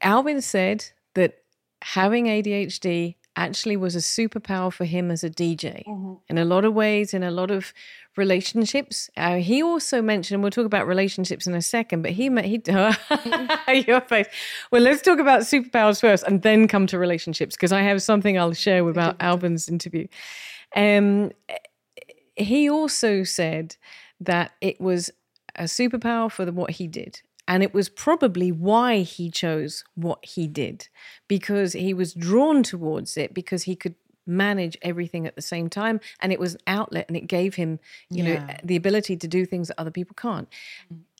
Alvin 0.00 0.40
said 0.40 0.86
that 1.14 1.42
having 1.82 2.26
ADHD 2.26 3.16
actually 3.38 3.76
was 3.76 3.94
a 3.94 4.00
superpower 4.00 4.72
for 4.72 4.84
him 4.84 5.10
as 5.10 5.22
a 5.22 5.30
DJ 5.30 5.84
in 6.28 6.38
a 6.38 6.44
lot 6.44 6.64
of 6.64 6.74
ways, 6.74 7.14
in 7.14 7.22
a 7.22 7.30
lot 7.30 7.50
of 7.50 7.72
relationships. 8.16 9.08
Uh, 9.16 9.36
he 9.36 9.62
also 9.62 10.02
mentioned, 10.02 10.42
we'll 10.42 10.50
talk 10.50 10.66
about 10.66 10.86
relationships 10.86 11.46
in 11.46 11.54
a 11.54 11.62
second, 11.62 12.02
but 12.02 12.10
he, 12.10 12.28
he 12.42 12.60
your 13.86 14.00
face. 14.00 14.26
Well, 14.72 14.82
let's 14.82 15.02
talk 15.02 15.20
about 15.20 15.42
superpowers 15.42 16.00
first 16.00 16.24
and 16.24 16.42
then 16.42 16.66
come 16.66 16.86
to 16.88 16.98
relationships 16.98 17.54
because 17.54 17.72
I 17.72 17.82
have 17.82 18.02
something 18.02 18.36
I'll 18.36 18.52
share 18.52 18.86
about 18.88 19.16
Alvin's 19.20 19.68
interview. 19.68 20.08
Um, 20.74 21.30
he 22.36 22.68
also 22.68 23.22
said 23.22 23.76
that 24.20 24.52
it 24.60 24.80
was 24.80 25.10
a 25.54 25.64
superpower 25.64 26.30
for 26.30 26.44
the, 26.44 26.52
what 26.52 26.72
he 26.72 26.86
did. 26.88 27.22
And 27.48 27.62
it 27.62 27.74
was 27.74 27.88
probably 27.88 28.52
why 28.52 28.98
he 28.98 29.30
chose 29.30 29.82
what 29.94 30.24
he 30.24 30.46
did, 30.46 30.88
because 31.26 31.72
he 31.72 31.94
was 31.94 32.14
drawn 32.14 32.62
towards 32.62 33.16
it, 33.16 33.34
because 33.34 33.64
he 33.64 33.74
could 33.74 33.96
manage 34.26 34.76
everything 34.82 35.26
at 35.26 35.34
the 35.34 35.42
same 35.42 35.70
time. 35.70 36.00
And 36.20 36.32
it 36.32 36.38
was 36.38 36.54
an 36.54 36.60
outlet 36.66 37.06
and 37.08 37.16
it 37.16 37.26
gave 37.26 37.54
him, 37.54 37.80
you 38.10 38.22
know, 38.22 38.46
the 38.62 38.76
ability 38.76 39.16
to 39.16 39.26
do 39.26 39.46
things 39.46 39.68
that 39.68 39.80
other 39.80 39.90
people 39.90 40.14
can't. 40.14 40.46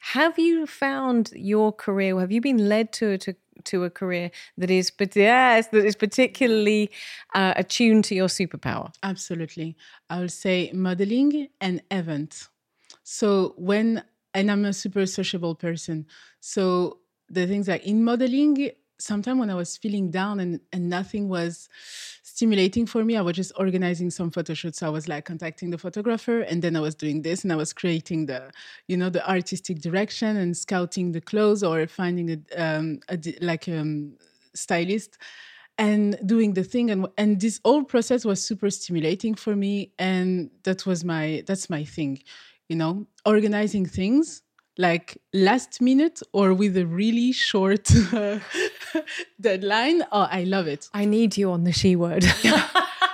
Have 0.01 0.39
you 0.39 0.67
found 0.67 1.33
your 1.35 1.73
career, 1.73 2.21
have 2.21 2.31
you 2.31 2.43
been 2.43 2.69
led 2.69 2.93
to, 2.93 3.17
to, 3.19 3.35
to 3.65 3.85
a 3.85 3.91
career 3.91 4.31
that 4.59 4.71
is, 4.71 4.91
but 4.91 5.17
yes, 5.17 5.69
that 5.69 5.85
is 5.87 5.97
particularly 5.97 6.91
uh, 7.35 7.55
attuned 7.57 8.05
to 8.05 8.15
your 8.15 8.29
superpower? 8.29 8.93
Absolutely. 9.03 9.75
I 10.11 10.21
will 10.21 10.29
say 10.29 10.71
modeling 10.75 11.49
and 11.61 11.83
event. 11.91 12.49
So 13.03 13.55
when 13.57 14.05
and 14.35 14.51
I'm 14.51 14.65
a 14.65 14.73
super 14.73 15.07
sociable 15.07 15.55
person. 15.55 16.07
So 16.41 16.99
the 17.29 17.47
things 17.47 17.69
like 17.69 17.85
in 17.85 18.05
modeling, 18.05 18.71
sometimes 18.99 19.39
when 19.41 19.51
I 19.51 19.55
was 19.55 19.77
feeling 19.77 20.11
down 20.11 20.41
and, 20.41 20.61
and 20.73 20.89
nothing 20.89 21.29
was 21.29 21.69
stimulating 22.23 22.87
for 22.87 23.05
me, 23.05 23.17
I 23.17 23.21
was 23.21 23.37
just 23.37 23.53
organizing 23.57 24.11
some 24.11 24.31
photo 24.31 24.55
shoots. 24.55 24.79
So 24.79 24.87
I 24.87 24.91
was 24.91 25.09
like 25.09 25.25
contacting 25.25 25.71
the 25.71 25.79
photographer 25.79 26.41
and 26.41 26.63
then 26.63 26.77
I 26.77 26.81
was 26.81 26.95
doing 26.95 27.23
this 27.23 27.43
and 27.43 27.53
I 27.53 27.57
was 27.57 27.73
creating 27.73 28.27
the, 28.27 28.51
you 28.87 28.97
know, 28.97 29.11
the 29.11 29.29
artistic 29.29 29.81
direction 29.81 30.37
and 30.37 30.57
scouting 30.57 31.13
the 31.13 31.21
clothes 31.21 31.63
or 31.63 31.87
finding 31.87 32.31
a, 32.57 32.63
um, 32.63 33.01
a 33.09 33.19
like 33.41 33.69
um 33.69 34.15
stylist 34.55 35.19
and 35.79 36.19
doing 36.27 36.55
the 36.55 36.65
thing 36.65 36.91
and 36.91 37.07
and 37.17 37.41
this 37.41 37.61
whole 37.65 37.85
process 37.85 38.25
was 38.25 38.45
super 38.45 38.69
stimulating 38.69 39.35
for 39.35 39.55
me 39.55 39.93
and 39.99 40.51
that 40.65 40.85
was 40.85 41.05
my 41.05 41.43
that's 41.47 41.71
my 41.71 41.85
thing 41.85 42.19
you 42.69 42.77
know 42.77 43.07
organizing 43.25 43.87
things 43.87 44.43
like 44.77 45.19
last 45.33 45.81
minute 45.81 46.21
or 46.33 46.55
with 46.55 46.77
a 46.77 46.87
really 46.87 47.33
short 47.33 47.91
uh, 48.13 48.39
deadline 49.41 50.03
oh 50.13 50.29
i 50.31 50.45
love 50.45 50.67
it 50.67 50.89
I 50.95 51.05
need 51.05 51.37
you 51.37 51.51
on 51.51 51.65
the 51.65 51.73
she 51.73 51.97
word. 51.97 52.25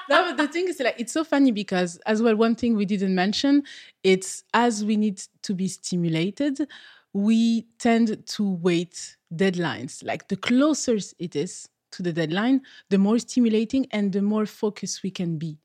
no, 0.09 0.25
but 0.27 0.37
the 0.37 0.49
thing 0.49 0.69
is, 0.69 0.81
like, 0.81 0.97
it's 0.99 1.13
so 1.13 1.25
funny 1.25 1.51
because, 1.51 1.99
as 2.07 2.23
well, 2.23 2.37
one 2.37 2.55
thing 2.55 2.77
we 2.77 2.85
didn't 2.85 3.15
mention, 3.15 3.63
it's 4.03 4.45
as 4.53 4.85
we 4.85 4.97
need 4.97 5.23
to 5.43 5.55
be 5.55 5.69
stimulated, 5.69 6.69
we 7.13 7.67
tend 7.79 8.27
to 8.27 8.51
wait 8.51 9.17
deadlines. 9.35 10.05
Like, 10.05 10.29
the 10.29 10.37
closer 10.37 10.97
it 11.19 11.37
is 11.37 11.69
to 11.93 12.03
the 12.03 12.13
deadline, 12.13 12.63
the 12.91 12.99
more 12.99 13.19
stimulating 13.19 13.87
and 13.91 14.13
the 14.13 14.23
more 14.23 14.47
focused 14.47 15.03
we 15.03 15.11
can 15.11 15.39
be, 15.39 15.59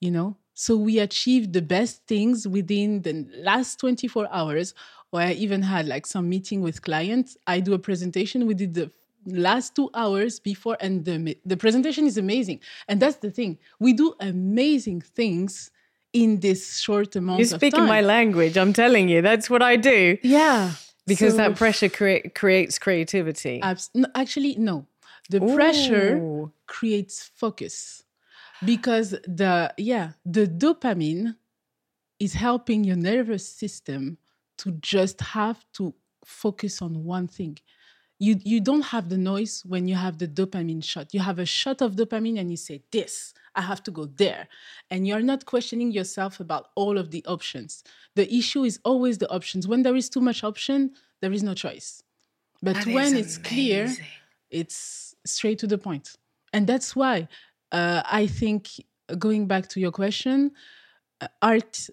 you 0.00 0.10
know? 0.10 0.36
So 0.54 0.76
we 0.76 0.98
achieved 0.98 1.52
the 1.52 1.62
best 1.62 2.06
things 2.06 2.46
within 2.46 3.02
the 3.02 3.26
last 3.36 3.80
24 3.80 4.28
hours. 4.30 4.74
Or 5.12 5.20
I 5.20 5.32
even 5.32 5.62
had 5.62 5.86
like 5.86 6.06
some 6.06 6.28
meeting 6.28 6.62
with 6.62 6.82
clients. 6.82 7.36
I 7.46 7.60
do 7.60 7.74
a 7.74 7.78
presentation. 7.78 8.46
We 8.46 8.54
did 8.54 8.74
the 8.74 8.90
last 9.26 9.74
two 9.74 9.90
hours 9.94 10.40
before, 10.40 10.76
and 10.80 11.04
the 11.04 11.36
the 11.44 11.56
presentation 11.56 12.06
is 12.06 12.16
amazing. 12.16 12.60
And 12.88 13.00
that's 13.00 13.16
the 13.16 13.30
thing. 13.30 13.58
We 13.78 13.92
do 13.92 14.14
amazing 14.20 15.02
things 15.02 15.70
in 16.12 16.40
this 16.40 16.78
short 16.78 17.16
amount 17.16 17.40
of 17.40 17.46
time. 17.46 17.50
You're 17.50 17.58
speaking 17.58 17.86
my 17.86 18.00
language. 18.00 18.56
I'm 18.56 18.72
telling 18.72 19.08
you, 19.08 19.22
that's 19.22 19.48
what 19.48 19.62
I 19.62 19.76
do. 19.76 20.18
Yeah. 20.22 20.72
Because 21.06 21.32
so, 21.32 21.38
that 21.38 21.56
pressure 21.56 21.88
crea- 21.88 22.28
creates 22.34 22.78
creativity. 22.78 23.60
Abs- 23.60 23.90
no, 23.94 24.06
actually, 24.14 24.56
no. 24.56 24.86
The 25.30 25.42
Ooh. 25.42 25.54
pressure 25.54 26.50
creates 26.66 27.30
focus 27.34 28.01
because 28.64 29.10
the 29.26 29.72
yeah 29.76 30.12
the 30.24 30.46
dopamine 30.46 31.36
is 32.18 32.34
helping 32.34 32.84
your 32.84 32.96
nervous 32.96 33.46
system 33.46 34.18
to 34.58 34.70
just 34.72 35.20
have 35.20 35.64
to 35.74 35.94
focus 36.24 36.80
on 36.80 37.04
one 37.04 37.26
thing. 37.26 37.58
You 38.18 38.38
you 38.44 38.60
don't 38.60 38.82
have 38.82 39.08
the 39.08 39.18
noise 39.18 39.62
when 39.66 39.88
you 39.88 39.96
have 39.96 40.18
the 40.18 40.28
dopamine 40.28 40.84
shot. 40.84 41.12
You 41.12 41.20
have 41.20 41.38
a 41.38 41.46
shot 41.46 41.82
of 41.82 41.96
dopamine 41.96 42.38
and 42.38 42.50
you 42.50 42.56
say 42.56 42.82
this 42.90 43.34
i 43.54 43.60
have 43.60 43.82
to 43.82 43.90
go 43.90 44.06
there. 44.06 44.48
And 44.90 45.06
you're 45.06 45.20
not 45.20 45.44
questioning 45.44 45.90
yourself 45.90 46.40
about 46.40 46.68
all 46.74 46.96
of 46.96 47.10
the 47.10 47.24
options. 47.26 47.84
The 48.14 48.32
issue 48.32 48.64
is 48.64 48.80
always 48.84 49.18
the 49.18 49.30
options. 49.30 49.68
When 49.68 49.82
there 49.82 49.96
is 49.96 50.08
too 50.08 50.20
much 50.20 50.44
option 50.44 50.92
there 51.20 51.32
is 51.32 51.42
no 51.42 51.54
choice. 51.54 52.02
But 52.62 52.76
that 52.76 52.86
when 52.86 53.16
it's 53.16 53.38
clear 53.38 53.92
it's 54.50 55.14
straight 55.24 55.58
to 55.60 55.66
the 55.66 55.78
point. 55.78 56.16
And 56.52 56.66
that's 56.66 56.94
why 56.94 57.28
uh, 57.72 58.02
I 58.06 58.26
think 58.26 58.68
going 59.18 59.46
back 59.46 59.68
to 59.70 59.80
your 59.80 59.92
question, 59.92 60.52
uh, 61.20 61.28
art, 61.42 61.88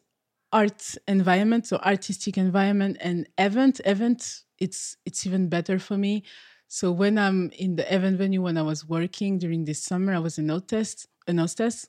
art 0.51 0.95
environment, 1.07 1.67
so 1.67 1.77
artistic 1.77 2.37
environment 2.37 2.97
and 3.01 3.27
event, 3.37 3.81
event, 3.85 4.43
it's 4.59 4.97
it's 5.05 5.25
even 5.25 5.49
better 5.49 5.79
for 5.79 5.97
me. 5.97 6.23
So 6.67 6.91
when 6.91 7.17
I'm 7.17 7.51
in 7.51 7.77
the 7.77 7.93
event 7.93 8.17
venue, 8.17 8.41
when 8.41 8.57
I 8.57 8.61
was 8.63 8.87
working 8.87 9.39
during 9.39 9.65
this 9.65 9.81
summer, 9.83 10.13
I 10.13 10.19
was 10.19 10.37
an 10.37 10.49
hostess, 10.49 11.07
an 11.27 11.39
hostess. 11.39 11.87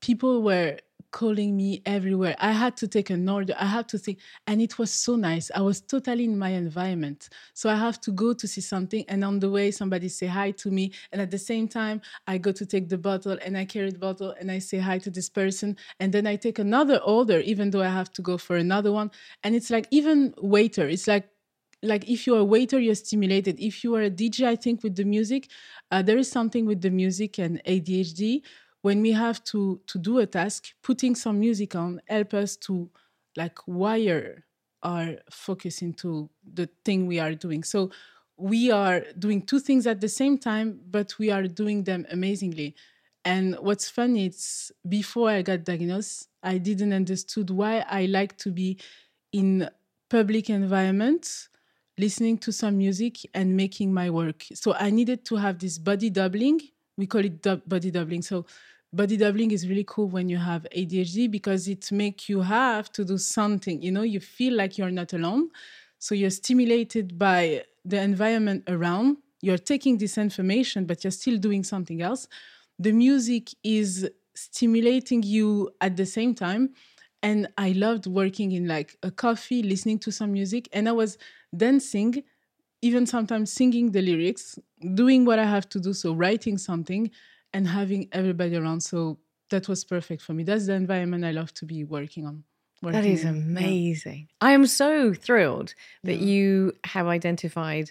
People 0.00 0.42
were 0.42 0.78
calling 1.16 1.56
me 1.56 1.80
everywhere. 1.86 2.36
I 2.38 2.52
had 2.52 2.76
to 2.76 2.86
take 2.86 3.08
an 3.08 3.26
order. 3.26 3.54
I 3.58 3.64
had 3.64 3.88
to 3.88 3.96
think, 3.96 4.18
and 4.46 4.60
it 4.60 4.78
was 4.78 4.92
so 4.92 5.16
nice. 5.16 5.50
I 5.54 5.62
was 5.62 5.80
totally 5.80 6.24
in 6.24 6.36
my 6.38 6.50
environment. 6.50 7.30
So 7.54 7.70
I 7.70 7.76
have 7.76 7.98
to 8.02 8.10
go 8.12 8.34
to 8.34 8.46
see 8.46 8.60
something, 8.60 9.02
and 9.08 9.24
on 9.24 9.38
the 9.38 9.48
way, 9.48 9.70
somebody 9.70 10.10
say 10.10 10.26
hi 10.26 10.50
to 10.62 10.70
me, 10.70 10.92
and 11.12 11.22
at 11.22 11.30
the 11.30 11.38
same 11.38 11.68
time, 11.68 12.02
I 12.26 12.36
go 12.36 12.52
to 12.52 12.66
take 12.66 12.90
the 12.90 12.98
bottle, 12.98 13.38
and 13.42 13.56
I 13.56 13.64
carry 13.64 13.90
the 13.90 13.98
bottle, 13.98 14.34
and 14.38 14.52
I 14.52 14.58
say 14.58 14.76
hi 14.76 14.98
to 14.98 15.10
this 15.10 15.30
person, 15.30 15.78
and 16.00 16.12
then 16.12 16.26
I 16.26 16.36
take 16.36 16.58
another 16.58 16.98
order, 16.98 17.40
even 17.40 17.70
though 17.70 17.82
I 17.82 17.88
have 18.00 18.12
to 18.12 18.20
go 18.20 18.36
for 18.36 18.56
another 18.56 18.92
one. 18.92 19.10
And 19.42 19.54
it's 19.54 19.70
like 19.70 19.86
even 19.90 20.34
waiter. 20.36 20.86
It's 20.86 21.06
like 21.06 21.30
like 21.82 22.08
if 22.08 22.26
you're 22.26 22.38
a 22.38 22.44
waiter 22.44 22.80
you're 22.80 22.94
stimulated 22.94 23.60
if 23.60 23.84
you 23.84 23.94
are 23.94 24.02
a 24.02 24.10
dj 24.10 24.46
i 24.46 24.56
think 24.56 24.82
with 24.82 24.96
the 24.96 25.04
music 25.04 25.50
uh, 25.90 26.00
there 26.00 26.16
is 26.16 26.28
something 26.28 26.64
with 26.64 26.80
the 26.80 26.90
music 26.90 27.38
and 27.38 27.62
adhd 27.64 28.42
when 28.82 29.02
we 29.02 29.12
have 29.12 29.42
to 29.44 29.80
to 29.86 29.98
do 29.98 30.18
a 30.18 30.26
task 30.26 30.72
putting 30.82 31.14
some 31.14 31.40
music 31.40 31.74
on 31.74 32.00
help 32.08 32.34
us 32.34 32.56
to 32.56 32.90
like 33.36 33.58
wire 33.66 34.44
our 34.82 35.16
focus 35.30 35.82
into 35.82 36.30
the 36.54 36.68
thing 36.84 37.06
we 37.06 37.18
are 37.18 37.34
doing. 37.34 37.64
So 37.64 37.90
we 38.36 38.70
are 38.70 39.00
doing 39.18 39.42
two 39.42 39.58
things 39.58 39.86
at 39.86 40.00
the 40.00 40.08
same 40.08 40.38
time 40.38 40.80
but 40.90 41.18
we 41.18 41.30
are 41.30 41.44
doing 41.44 41.84
them 41.84 42.06
amazingly. 42.10 42.74
And 43.24 43.56
what's 43.56 43.90
funny 43.90 44.26
it's 44.26 44.70
before 44.88 45.30
i 45.30 45.42
got 45.42 45.64
diagnosed 45.64 46.28
i 46.44 46.58
didn't 46.58 46.92
understood 46.92 47.50
why 47.50 47.84
i 47.88 48.06
like 48.06 48.36
to 48.38 48.52
be 48.52 48.78
in 49.32 49.68
public 50.08 50.48
environments 50.48 51.48
listening 51.98 52.38
to 52.38 52.52
some 52.52 52.78
music 52.78 53.18
and 53.34 53.56
making 53.56 53.92
my 53.92 54.10
work. 54.10 54.44
So 54.54 54.74
i 54.74 54.90
needed 54.90 55.24
to 55.26 55.36
have 55.36 55.58
this 55.58 55.78
body 55.78 56.10
doubling 56.10 56.60
we 56.96 57.06
call 57.06 57.24
it 57.24 57.68
body 57.68 57.90
doubling 57.90 58.22
so 58.22 58.46
body 58.92 59.16
doubling 59.16 59.50
is 59.50 59.68
really 59.68 59.84
cool 59.86 60.08
when 60.08 60.28
you 60.28 60.38
have 60.38 60.66
ADHD 60.74 61.30
because 61.30 61.68
it 61.68 61.90
makes 61.92 62.28
you 62.28 62.40
have 62.40 62.90
to 62.92 63.04
do 63.04 63.18
something. 63.18 63.82
You 63.82 63.92
know, 63.92 64.02
you 64.02 64.20
feel 64.20 64.54
like 64.54 64.78
you're 64.78 64.90
not 64.90 65.12
alone. 65.12 65.50
So 65.98 66.14
you're 66.14 66.30
stimulated 66.30 67.18
by 67.18 67.64
the 67.84 68.00
environment 68.00 68.64
around. 68.68 69.18
You're 69.42 69.58
taking 69.58 69.98
this 69.98 70.16
information, 70.18 70.86
but 70.86 71.04
you're 71.04 71.10
still 71.10 71.36
doing 71.36 71.62
something 71.62 72.00
else. 72.00 72.26
The 72.78 72.92
music 72.92 73.50
is 73.62 74.08
stimulating 74.34 75.22
you 75.22 75.70
at 75.80 75.96
the 75.96 76.06
same 76.06 76.34
time. 76.34 76.70
And 77.22 77.48
I 77.58 77.72
loved 77.72 78.06
working 78.06 78.52
in 78.52 78.68
like 78.68 78.96
a 79.02 79.10
coffee, 79.10 79.62
listening 79.62 79.98
to 80.00 80.12
some 80.12 80.32
music. 80.32 80.68
And 80.72 80.88
I 80.88 80.92
was 80.92 81.18
dancing, 81.56 82.22
even 82.86 83.06
sometimes 83.06 83.52
singing 83.52 83.90
the 83.92 84.02
lyrics, 84.02 84.58
doing 84.94 85.24
what 85.24 85.38
I 85.38 85.44
have 85.44 85.68
to 85.70 85.80
do. 85.80 85.92
So 85.92 86.12
writing 86.14 86.58
something 86.58 87.10
and 87.52 87.66
having 87.66 88.08
everybody 88.12 88.56
around. 88.56 88.80
So 88.80 89.18
that 89.50 89.68
was 89.68 89.84
perfect 89.84 90.22
for 90.22 90.32
me. 90.32 90.44
That's 90.44 90.66
the 90.66 90.74
environment 90.74 91.24
I 91.24 91.32
love 91.32 91.52
to 91.54 91.64
be 91.64 91.84
working 91.84 92.26
on. 92.26 92.44
Working 92.82 93.00
that 93.00 93.08
is 93.08 93.24
amazing. 93.24 94.28
Yeah. 94.28 94.48
I 94.48 94.52
am 94.52 94.66
so 94.66 95.14
thrilled 95.14 95.74
that 96.04 96.16
yeah. 96.16 96.26
you 96.26 96.72
have 96.84 97.06
identified 97.06 97.90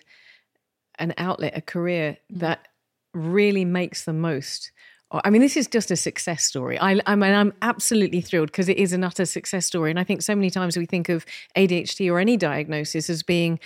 an 1.00 1.14
outlet, 1.18 1.58
a 1.58 1.62
career 1.62 2.18
mm. 2.32 2.40
that 2.40 2.68
really 3.14 3.66
makes 3.66 4.06
the 4.06 4.14
most. 4.14 4.72
I 5.12 5.30
mean, 5.30 5.42
this 5.42 5.56
is 5.56 5.68
just 5.68 5.92
a 5.92 5.96
success 5.96 6.44
story. 6.44 6.80
I, 6.80 7.00
I 7.06 7.16
mean, 7.16 7.34
I'm 7.34 7.54
absolutely 7.62 8.22
thrilled 8.22 8.52
because 8.52 8.70
it 8.70 8.78
is 8.78 8.92
an 8.92 9.04
utter 9.04 9.26
success 9.26 9.66
story. 9.66 9.90
And 9.90 10.00
I 10.00 10.04
think 10.04 10.22
so 10.22 10.36
many 10.36 10.50
times 10.50 10.76
we 10.78 10.86
think 10.86 11.10
of 11.10 11.26
ADHD 11.56 12.12
or 12.12 12.20
any 12.20 12.38
diagnosis 12.38 13.10
as 13.10 13.24
being 13.24 13.60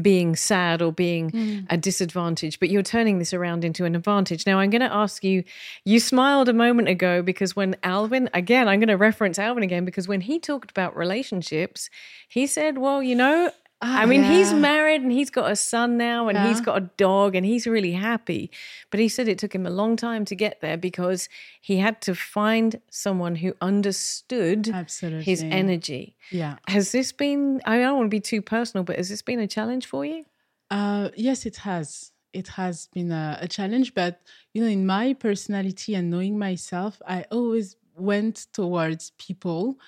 being 0.00 0.36
sad 0.36 0.82
or 0.82 0.92
being 0.92 1.30
mm. 1.30 1.66
a 1.70 1.76
disadvantage, 1.76 2.60
but 2.60 2.70
you're 2.70 2.82
turning 2.82 3.18
this 3.18 3.32
around 3.32 3.64
into 3.64 3.84
an 3.84 3.94
advantage. 3.94 4.46
Now, 4.46 4.58
I'm 4.58 4.70
going 4.70 4.80
to 4.80 4.92
ask 4.92 5.24
you, 5.24 5.44
you 5.84 6.00
smiled 6.00 6.48
a 6.48 6.52
moment 6.52 6.88
ago 6.88 7.22
because 7.22 7.56
when 7.56 7.76
Alvin, 7.82 8.28
again, 8.34 8.68
I'm 8.68 8.80
going 8.80 8.88
to 8.88 8.96
reference 8.96 9.38
Alvin 9.38 9.62
again, 9.62 9.84
because 9.84 10.08
when 10.08 10.20
he 10.20 10.38
talked 10.38 10.70
about 10.70 10.96
relationships, 10.96 11.90
he 12.28 12.46
said, 12.46 12.78
well, 12.78 13.02
you 13.02 13.14
know, 13.14 13.50
Oh, 13.82 13.86
I 13.88 14.04
mean, 14.04 14.22
yeah. 14.22 14.32
he's 14.32 14.52
married 14.52 15.00
and 15.00 15.10
he's 15.10 15.30
got 15.30 15.50
a 15.50 15.56
son 15.56 15.96
now 15.96 16.28
and 16.28 16.36
yeah. 16.36 16.48
he's 16.48 16.60
got 16.60 16.76
a 16.76 16.90
dog 16.98 17.34
and 17.34 17.46
he's 17.46 17.66
really 17.66 17.92
happy. 17.92 18.50
But 18.90 19.00
he 19.00 19.08
said 19.08 19.26
it 19.26 19.38
took 19.38 19.54
him 19.54 19.64
a 19.64 19.70
long 19.70 19.96
time 19.96 20.26
to 20.26 20.34
get 20.34 20.60
there 20.60 20.76
because 20.76 21.30
he 21.62 21.78
had 21.78 22.02
to 22.02 22.14
find 22.14 22.78
someone 22.90 23.36
who 23.36 23.54
understood 23.62 24.68
Absolutely. 24.68 25.24
his 25.24 25.42
energy. 25.42 26.14
Yeah. 26.30 26.56
Has 26.68 26.92
this 26.92 27.10
been, 27.10 27.62
I 27.64 27.78
don't 27.78 27.96
want 27.96 28.06
to 28.06 28.10
be 28.10 28.20
too 28.20 28.42
personal, 28.42 28.84
but 28.84 28.96
has 28.96 29.08
this 29.08 29.22
been 29.22 29.40
a 29.40 29.46
challenge 29.46 29.86
for 29.86 30.04
you? 30.04 30.26
Uh, 30.70 31.08
yes, 31.16 31.46
it 31.46 31.56
has. 31.56 32.12
It 32.34 32.48
has 32.48 32.88
been 32.92 33.10
a, 33.10 33.38
a 33.40 33.48
challenge. 33.48 33.94
But, 33.94 34.20
you 34.52 34.62
know, 34.62 34.68
in 34.68 34.84
my 34.84 35.14
personality 35.14 35.94
and 35.94 36.10
knowing 36.10 36.38
myself, 36.38 37.00
I 37.06 37.24
always 37.30 37.76
went 37.96 38.46
towards 38.52 39.12
people 39.16 39.78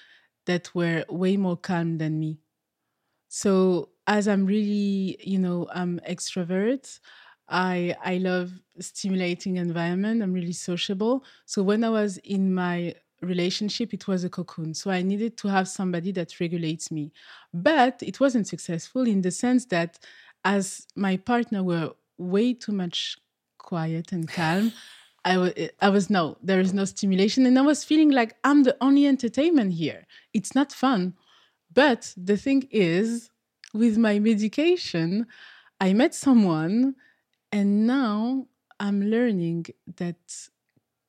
that 0.46 0.74
were 0.74 1.04
way 1.10 1.36
more 1.36 1.58
calm 1.58 1.98
than 1.98 2.18
me 2.18 2.38
so 3.34 3.88
as 4.06 4.28
I'm 4.28 4.44
really, 4.44 5.16
you 5.22 5.38
know, 5.38 5.66
I'm 5.72 6.00
extrovert. 6.08 7.00
I 7.48 7.96
I 8.04 8.18
love 8.18 8.52
stimulating 8.78 9.56
environment. 9.56 10.22
I'm 10.22 10.32
really 10.32 10.52
sociable. 10.52 11.24
So 11.46 11.62
when 11.62 11.82
I 11.82 11.88
was 11.90 12.18
in 12.18 12.54
my 12.54 12.94
relationship, 13.22 13.94
it 13.94 14.06
was 14.06 14.24
a 14.24 14.28
cocoon. 14.30 14.74
So 14.74 14.90
I 14.90 15.00
needed 15.02 15.36
to 15.38 15.48
have 15.48 15.66
somebody 15.68 16.12
that 16.12 16.38
regulates 16.40 16.90
me. 16.90 17.12
But 17.54 18.02
it 18.02 18.20
wasn't 18.20 18.48
successful 18.48 19.06
in 19.06 19.22
the 19.22 19.30
sense 19.30 19.64
that 19.66 19.98
as 20.44 20.86
my 20.94 21.16
partner 21.16 21.62
were 21.62 21.92
way 22.18 22.52
too 22.52 22.72
much 22.72 23.16
quiet 23.58 24.12
and 24.12 24.30
calm, 24.30 24.72
I, 25.24 25.34
w- 25.34 25.52
eh, 25.56 25.68
I 25.80 25.88
was 25.88 26.10
no, 26.10 26.36
there 26.42 26.60
is 26.60 26.74
no 26.74 26.84
stimulation. 26.84 27.46
And 27.46 27.58
I 27.58 27.62
was 27.62 27.84
feeling 27.84 28.10
like 28.10 28.36
I'm 28.44 28.64
the 28.64 28.76
only 28.80 29.06
entertainment 29.06 29.72
here. 29.74 30.06
It's 30.34 30.54
not 30.54 30.72
fun. 30.72 31.14
But 31.72 32.12
the 32.16 32.36
thing 32.36 32.68
is, 32.70 33.30
with 33.72 33.96
my 33.98 34.18
medication, 34.18 35.26
I 35.80 35.92
met 35.94 36.14
someone, 36.14 36.96
and 37.50 37.86
now 37.86 38.46
I'm 38.78 39.00
learning 39.02 39.66
that 39.96 40.16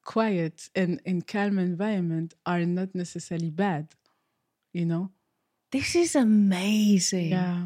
quiet 0.03 0.69
and, 0.75 1.01
and 1.05 1.25
calm 1.25 1.57
environment 1.59 2.33
are 2.45 2.65
not 2.65 2.93
necessarily 2.93 3.49
bad, 3.49 3.89
you 4.73 4.85
know? 4.85 5.11
This 5.71 5.95
is 5.95 6.15
amazing. 6.15 7.31
Yeah. 7.31 7.63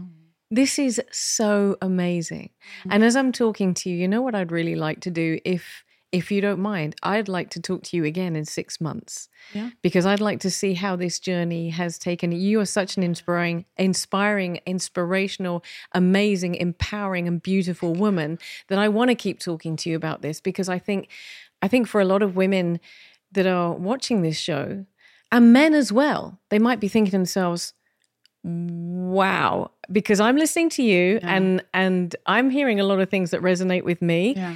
This 0.50 0.80
is 0.80 1.02
so 1.12 1.76
amazing. 1.82 2.52
Mm-hmm. 2.80 2.92
And 2.92 3.04
as 3.04 3.16
I'm 3.16 3.32
talking 3.32 3.74
to 3.76 3.90
you, 3.90 3.98
you 3.98 4.08
know 4.08 4.22
what 4.22 4.34
I'd 4.34 4.52
really 4.52 4.76
like 4.76 5.02
to 5.02 5.12
do 5.12 5.40
if 5.44 5.84
if 6.12 6.32
you 6.32 6.40
don't 6.42 6.60
mind, 6.62 6.96
I'd 7.04 7.28
like 7.28 7.50
to 7.52 7.60
talk 7.62 7.84
to 7.84 7.98
you 7.98 8.06
again 8.06 8.36
in 8.36 8.46
six 8.46 8.80
months. 8.80 9.28
Yeah. 9.54 9.72
Because 9.82 10.06
I'd 10.06 10.22
like 10.22 10.40
to 10.40 10.50
see 10.50 10.74
how 10.74 10.96
this 10.96 11.20
journey 11.20 11.70
has 11.70 11.98
taken. 11.98 12.32
You 12.32 12.60
are 12.62 12.66
such 12.66 12.96
an 12.98 13.04
inspiring, 13.04 13.66
inspiring, 13.78 14.60
inspirational, 14.66 15.64
amazing, 15.92 16.56
empowering, 16.56 17.28
and 17.28 17.42
beautiful 17.44 17.94
woman 17.94 18.40
that 18.70 18.80
I 18.80 18.88
want 18.88 19.10
to 19.10 19.16
keep 19.16 19.40
talking 19.40 19.76
to 19.78 19.90
you 19.90 19.96
about 19.98 20.22
this 20.22 20.40
because 20.42 20.70
I 20.70 20.80
think 20.80 21.10
I 21.62 21.68
think 21.68 21.88
for 21.88 22.00
a 22.00 22.06
lot 22.06 22.22
of 22.22 22.36
women 22.36 22.80
that 23.34 23.46
are 23.48 23.74
watching 23.74 24.22
this 24.22 24.38
show, 24.38 24.86
And 25.32 25.52
men 25.52 25.74
as 25.74 25.92
well, 25.92 26.40
they 26.50 26.60
might 26.60 26.80
be 26.80 26.88
thinking 26.88 27.12
to 27.12 27.18
themselves, 27.18 27.74
wow, 28.44 29.72
because 29.92 30.20
I'm 30.20 30.38
listening 30.38 30.70
to 30.72 30.84
you 30.84 31.20
Yeah. 31.22 31.36
and 31.36 31.64
and 31.74 32.16
I'm 32.26 32.50
hearing 32.50 32.80
a 32.80 32.84
lot 32.84 33.00
of 33.00 33.10
things 33.10 33.32
that 33.32 33.42
resonate 33.42 33.84
with 33.84 34.02
me. 34.02 34.34
Yeah. 34.36 34.56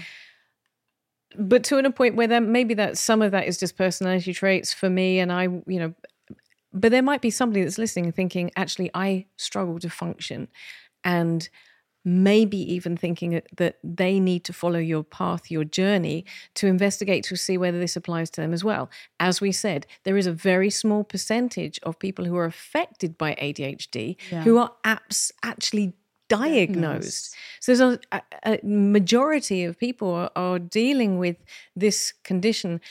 But 1.38 1.64
to 1.66 1.78
a 1.78 1.92
point 1.92 2.16
where 2.16 2.28
there 2.28 2.42
maybe 2.42 2.74
that 2.76 2.98
some 2.98 3.22
of 3.22 3.32
that 3.32 3.48
is 3.48 3.58
just 3.58 3.78
personality 3.78 4.34
traits 4.34 4.74
for 4.74 4.90
me 4.90 5.20
and 5.20 5.32
I, 5.32 5.44
you 5.44 5.80
know, 5.80 5.94
but 6.74 6.92
there 6.92 7.02
might 7.04 7.22
be 7.22 7.30
somebody 7.30 7.64
that's 7.64 7.78
listening 7.78 8.06
and 8.06 8.16
thinking, 8.16 8.52
actually, 8.56 8.92
I 8.94 9.26
struggle 9.38 9.80
to 9.80 9.90
function. 9.90 10.48
And 11.04 11.48
maybe 12.04 12.58
even 12.58 12.98
thinking 12.98 13.30
that- 13.32 13.48
that 13.58 13.78
they 13.84 14.20
need 14.20 14.44
to 14.44 14.54
follow 14.54 14.80
your 14.80 15.04
path, 15.04 15.52
your 15.52 15.64
journey 15.64 16.26
to 16.56 16.66
investigate 16.66 17.24
to 17.26 17.36
see 17.36 17.58
whether 17.60 17.78
this 17.80 17.96
applies 17.96 18.30
to 18.32 18.42
them 18.42 18.54
as 18.54 18.64
well. 18.64 18.90
As 19.20 19.40
we 19.40 19.52
said, 19.52 19.86
there 20.04 20.18
is 20.18 20.26
a 20.26 20.32
very 20.32 20.72
small 20.72 21.04
percentage 21.04 21.80
of 21.84 22.00
people 22.00 22.26
who 22.26 22.36
are 22.38 22.46
affected 22.46 23.18
by 23.20 23.36
ADHD 23.36 24.18
Yeah. 24.32 24.44
who 24.44 24.58
are 24.58 24.74
apps 24.84 25.32
actually 25.44 25.94
diagnosed. 26.32 27.36
So 27.60 27.76
there's 27.76 28.00
a, 28.12 28.22
a, 28.44 28.60
majority 28.64 29.64
of 29.64 29.78
people 29.78 30.12
are, 30.12 30.32
are 30.36 30.60
dealing 30.60 31.18
with 31.18 31.38
this 31.76 32.14
condition 32.24 32.82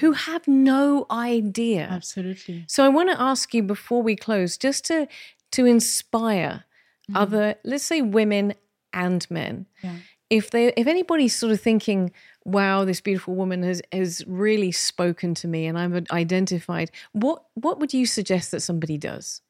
who 0.00 0.12
have 0.12 0.46
no 0.46 1.06
idea. 1.10 1.88
Absolutely. 1.90 2.64
So 2.68 2.84
I 2.84 2.88
want 2.88 3.10
to 3.10 3.20
ask 3.20 3.52
you 3.54 3.62
before 3.62 4.02
we 4.02 4.16
close, 4.16 4.56
just 4.56 4.84
to 4.86 5.08
to 5.52 5.66
inspire 5.66 6.64
mm-hmm. 7.08 7.16
other, 7.16 7.56
let's 7.64 7.84
say, 7.84 8.02
women 8.02 8.54
and 8.92 9.28
men. 9.30 9.66
Yeah. 9.82 9.96
If 10.28 10.50
they, 10.50 10.68
if 10.76 10.86
anybody's 10.86 11.34
sort 11.34 11.52
of 11.52 11.60
thinking, 11.60 12.12
"Wow, 12.44 12.84
this 12.84 13.00
beautiful 13.00 13.34
woman 13.34 13.64
has 13.64 13.82
has 13.92 14.24
really 14.28 14.70
spoken 14.70 15.34
to 15.34 15.48
me, 15.48 15.66
and 15.66 15.76
I've 15.76 16.06
identified," 16.12 16.92
what 17.12 17.44
what 17.54 17.80
would 17.80 17.92
you 17.92 18.06
suggest 18.06 18.52
that 18.52 18.60
somebody 18.60 18.96
does? 18.96 19.42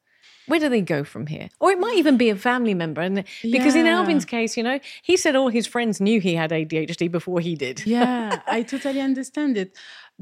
Where 0.51 0.59
do 0.59 0.67
they 0.67 0.81
go 0.81 1.05
from 1.05 1.27
here? 1.27 1.47
Or 1.61 1.71
it 1.71 1.79
might 1.79 1.95
even 1.95 2.17
be 2.17 2.29
a 2.29 2.35
family 2.35 2.73
member, 2.73 3.01
and 3.01 3.23
because 3.41 3.73
in 3.73 3.87
Alvin's 3.87 4.25
case, 4.25 4.57
you 4.57 4.63
know, 4.63 4.79
he 5.01 5.15
said 5.15 5.33
all 5.35 5.47
his 5.47 5.65
friends 5.65 6.01
knew 6.01 6.19
he 6.19 6.35
had 6.35 6.51
ADHD 6.51 7.09
before 7.09 7.39
he 7.39 7.55
did. 7.55 7.77
yeah 7.97 8.41
i 8.47 8.61
totally 8.61 9.01
understand 9.01 9.57
it 9.57 9.77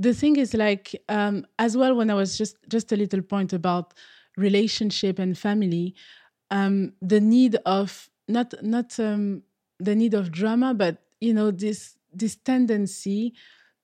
the 0.06 0.14
thing 0.14 0.36
is 0.36 0.54
like 0.54 0.86
um 1.10 1.46
as 1.58 1.76
well 1.80 1.94
when 1.96 2.10
i 2.10 2.14
was 2.14 2.38
just 2.38 2.56
just 2.76 2.92
a 2.92 2.96
little 2.96 3.22
point 3.22 3.52
about 3.54 3.94
relationship 4.38 5.20
and 5.20 5.38
family 5.38 5.96
um 6.52 6.94
the 7.02 7.20
need 7.20 7.54
of 7.66 8.10
not 8.28 8.54
not 8.62 9.00
um 9.00 9.42
the 9.80 9.96
need 9.96 10.14
of 10.14 10.32
drama 10.32 10.74
but 10.74 10.96
you 11.20 11.34
know 11.34 11.52
this 11.52 11.80
this 12.14 12.36
tendency 12.36 13.34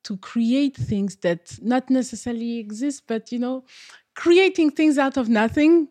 to 0.03 0.17
create 0.17 0.75
things 0.75 1.17
that 1.17 1.57
not 1.61 1.89
necessarily 1.89 2.59
exist 2.59 3.03
but 3.07 3.31
you 3.31 3.39
know 3.39 3.63
creating 4.15 4.69
things 4.71 4.97
out 4.97 5.17
of 5.17 5.27
nothing 5.27 5.87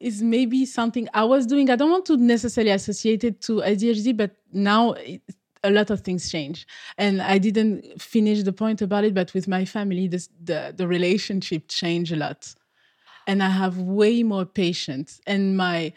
is 0.00 0.22
maybe 0.22 0.64
something 0.66 1.08
I 1.14 1.24
was 1.24 1.46
doing. 1.46 1.70
I 1.70 1.76
don't 1.76 1.90
want 1.90 2.06
to 2.06 2.16
necessarily 2.16 2.72
associate 2.72 3.24
it 3.24 3.40
to 3.42 3.60
ADHD, 3.62 4.16
but 4.16 4.32
now 4.52 4.92
it, 4.92 5.22
a 5.62 5.70
lot 5.70 5.90
of 5.90 6.00
things 6.00 6.30
change. 6.30 6.66
And 6.96 7.20
I 7.20 7.38
didn't 7.38 8.00
finish 8.00 8.42
the 8.42 8.52
point 8.52 8.80
about 8.80 9.04
it, 9.04 9.14
but 9.14 9.34
with 9.34 9.46
my 9.46 9.64
family, 9.64 10.08
this, 10.08 10.28
the 10.42 10.74
the 10.76 10.88
relationship 10.88 11.68
changed 11.68 12.12
a 12.12 12.16
lot, 12.16 12.54
and 13.26 13.42
I 13.42 13.50
have 13.50 13.78
way 13.78 14.22
more 14.22 14.46
patience. 14.46 15.20
And 15.26 15.56
my 15.56 15.92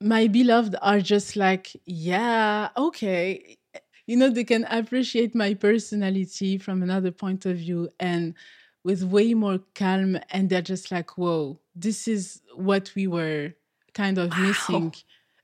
my 0.00 0.26
beloved 0.26 0.76
are 0.82 1.00
just 1.00 1.36
like, 1.36 1.76
yeah, 1.86 2.68
okay. 2.76 3.56
You 4.06 4.16
know, 4.16 4.28
they 4.30 4.44
can 4.44 4.64
appreciate 4.64 5.34
my 5.34 5.54
personality 5.54 6.58
from 6.58 6.82
another 6.82 7.12
point 7.12 7.46
of 7.46 7.56
view 7.58 7.88
and 8.00 8.34
with 8.84 9.02
way 9.02 9.34
more 9.34 9.60
calm. 9.74 10.18
And 10.30 10.48
they're 10.48 10.62
just 10.62 10.90
like, 10.90 11.16
whoa, 11.18 11.60
this 11.74 12.08
is 12.08 12.42
what 12.54 12.92
we 12.94 13.06
were 13.06 13.54
kind 13.94 14.18
of 14.18 14.36
missing. 14.38 14.94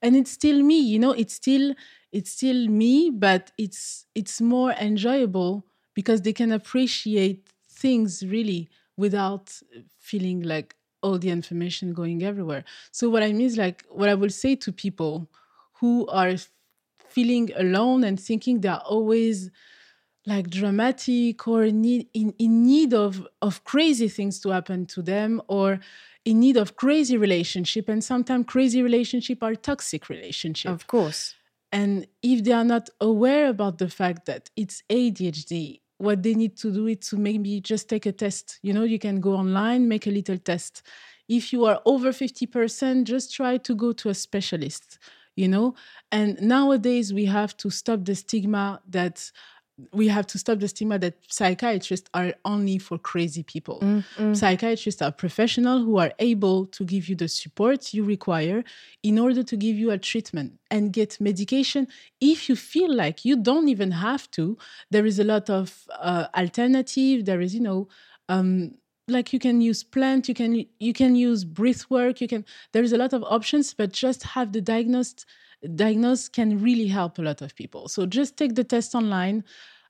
And 0.03 0.17
it's 0.17 0.31
still 0.31 0.63
me, 0.63 0.79
you 0.79 0.99
know, 0.99 1.13
it's 1.13 1.35
still 1.35 1.75
it's 2.13 2.31
still 2.31 2.69
me, 2.69 3.11
but 3.11 3.51
it's 3.59 4.07
it's 4.15 4.41
more 4.41 4.73
enjoyable 4.73 5.67
because 5.95 6.23
they 6.23 6.33
can 6.33 6.53
appreciate 6.53 7.49
things 7.69 8.25
really 8.27 8.69
without 8.97 9.61
feeling 9.99 10.43
like 10.43 10.77
all 11.03 11.19
the 11.19 11.31
information 11.31 11.93
going 11.93 12.23
everywhere. 12.23 12.65
So 12.91 13.09
what 13.11 13.23
I 13.23 13.33
mean 13.33 13.47
is 13.47 13.57
like 13.57 13.85
what 13.91 14.09
I 14.09 14.15
will 14.15 14.31
say 14.31 14.57
to 14.57 14.73
people 14.73 15.29
who 15.81 16.07
are 16.09 16.35
feeling 17.09 17.51
alone 17.57 18.05
and 18.05 18.19
thinking 18.19 18.61
they're 18.61 18.77
always 18.77 19.51
like 20.27 20.51
dramatic 20.51 21.47
or 21.47 21.67
need 21.67 22.09
in, 22.15 22.33
in 22.39 22.65
need 22.65 22.93
of 22.95 23.27
of 23.43 23.65
crazy 23.65 24.09
things 24.09 24.41
to 24.41 24.51
happen 24.51 24.87
to 24.87 25.03
them 25.03 25.41
or 25.49 25.79
in 26.25 26.41
need 26.41 26.57
of 26.57 26.77
crazy 26.77 27.17
relationship 27.17 27.89
and 27.89 28.03
sometimes 28.03 28.47
crazy 28.47 28.83
relationship 28.83 29.43
are 29.43 29.55
toxic 29.55 30.09
relationship 30.09 30.73
Of 30.73 30.87
course. 30.87 31.37
and 31.73 32.07
if 32.23 32.45
they 32.45 32.53
are 32.53 32.65
not 32.65 32.89
aware 33.01 33.49
about 33.49 33.79
the 33.79 33.89
fact 33.89 34.27
that 34.27 34.51
it's 34.57 34.83
ADHD, 34.91 35.81
what 35.99 36.23
they 36.23 36.35
need 36.35 36.57
to 36.59 36.73
do 36.73 36.87
is 36.87 36.99
to 37.11 37.17
maybe 37.17 37.61
just 37.61 37.89
take 37.89 38.07
a 38.07 38.13
test. 38.13 38.59
You 38.63 38.73
know, 38.73 38.85
you 38.85 38.99
can 38.99 39.21
go 39.21 39.35
online, 39.35 39.89
make 39.89 40.07
a 40.07 40.11
little 40.11 40.39
test. 40.39 40.83
If 41.29 41.53
you 41.53 41.65
are 41.65 41.81
over 41.85 42.13
50%, 42.13 43.05
just 43.07 43.35
try 43.35 43.57
to 43.59 43.75
go 43.75 43.93
to 43.93 44.11
a 44.11 44.15
specialist, 44.15 44.99
you 45.37 45.49
know? 45.49 45.75
And 46.13 46.41
nowadays 46.41 47.13
we 47.13 47.25
have 47.27 47.57
to 47.59 47.71
stop 47.71 48.05
the 48.05 48.15
stigma 48.15 48.81
that 48.89 49.31
we 49.93 50.09
have 50.09 50.27
to 50.27 50.39
stop 50.39 50.59
the 50.59 50.69
stigma 50.69 50.99
that 50.99 51.15
psychiatrists 51.29 52.09
are 52.15 52.33
only 52.45 52.79
for 52.79 52.99
crazy 52.99 53.43
people. 53.43 53.79
Psychiatrists 54.35 55.03
are 55.03 55.13
professionals 55.13 55.85
who 55.85 55.99
are 55.99 56.13
able 56.19 56.67
to 56.67 56.85
give 56.85 57.09
you 57.09 57.15
the 57.17 57.29
support 57.29 57.93
you 57.93 58.03
require 58.03 58.65
in 59.03 59.19
order 59.19 59.43
to 59.43 59.57
give 59.57 59.77
you 59.77 59.91
a 59.91 59.99
treatment 59.99 60.55
and 60.71 60.93
get 60.93 61.21
medication 61.21 61.87
if 62.21 62.49
you 62.49 62.57
feel 62.57 62.93
like 62.95 63.25
you 63.25 63.37
don't 63.37 63.69
even 63.69 63.91
have 63.91 64.31
to. 64.33 64.57
There 64.91 65.05
is 65.05 65.19
a 65.19 65.25
lot 65.25 65.51
of 65.51 65.87
uh, 65.99 66.27
alternative. 66.35 67.27
There 67.27 67.43
is, 67.43 67.55
you 67.55 67.61
know, 67.61 67.89
um, 68.29 68.77
like 69.09 69.33
you 69.33 69.39
can 69.39 69.61
use 69.61 69.85
plant, 69.85 70.29
you 70.29 70.35
can 70.35 70.67
you 70.81 70.93
can 70.93 71.15
use 71.15 71.45
breath 71.45 71.89
work. 71.91 72.21
You 72.21 72.29
can. 72.29 72.45
There 72.73 72.83
is 72.83 72.93
a 72.93 72.99
lot 72.99 73.13
of 73.13 73.23
options, 73.25 73.75
but 73.75 73.93
just 73.93 74.23
have 74.23 74.53
the 74.53 74.61
diagnosed 74.61 75.27
diagnose 75.75 76.29
can 76.29 76.63
really 76.63 76.87
help 76.87 77.19
a 77.19 77.23
lot 77.23 77.43
of 77.43 77.55
people. 77.55 77.89
So 77.89 78.07
just 78.07 78.37
take 78.37 78.55
the 78.55 78.65
test 78.65 78.95
online. 78.95 79.45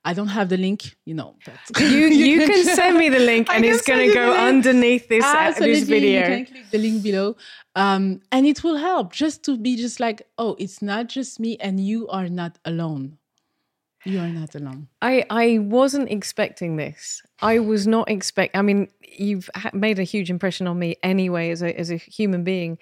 I 0.05 0.15
don't 0.15 0.29
have 0.29 0.49
the 0.49 0.57
link, 0.57 0.97
you 1.05 1.15
know. 1.15 1.35
But 1.45 1.81
You 1.81 2.07
you 2.07 2.47
can 2.47 2.65
send 2.65 2.97
me 2.97 3.09
the 3.09 3.19
link 3.19 3.49
and 3.53 3.65
it's 3.65 3.83
going 3.83 4.09
to 4.09 4.15
go 4.15 4.35
underneath 4.35 5.09
this 5.09 5.25
uh, 5.25 5.35
Absolutely, 5.37 5.81
this 5.81 5.89
video. 5.89 6.21
You 6.21 6.27
can 6.27 6.47
click 6.47 6.71
the 6.71 6.79
link 6.79 7.03
below, 7.03 7.37
um, 7.75 8.21
and 8.31 8.47
it 8.47 8.63
will 8.63 8.77
help 8.77 9.13
just 9.13 9.43
to 9.45 9.57
be 9.59 9.77
just 9.77 9.99
like, 9.99 10.23
oh, 10.39 10.55
it's 10.59 10.81
not 10.81 11.09
just 11.09 11.41
me, 11.41 11.57
and 11.59 11.81
you 11.81 12.09
are 12.09 12.29
not 12.29 12.59
alone. 12.65 13.19
You 14.05 14.21
are 14.21 14.29
not 14.29 14.55
alone. 14.55 14.87
I 15.03 15.25
I 15.29 15.59
wasn't 15.59 16.09
expecting 16.13 16.77
this. 16.77 17.23
I 17.43 17.59
was 17.59 17.89
not 17.89 18.09
expect. 18.09 18.57
I 18.57 18.63
mean, 18.63 18.89
you've 19.19 19.51
made 19.73 19.99
a 19.99 20.05
huge 20.05 20.31
impression 20.31 20.69
on 20.69 20.79
me 20.79 20.95
anyway 21.03 21.51
as 21.51 21.63
a 21.63 21.77
as 21.77 21.91
a 21.91 21.97
human 21.97 22.45
being, 22.45 22.79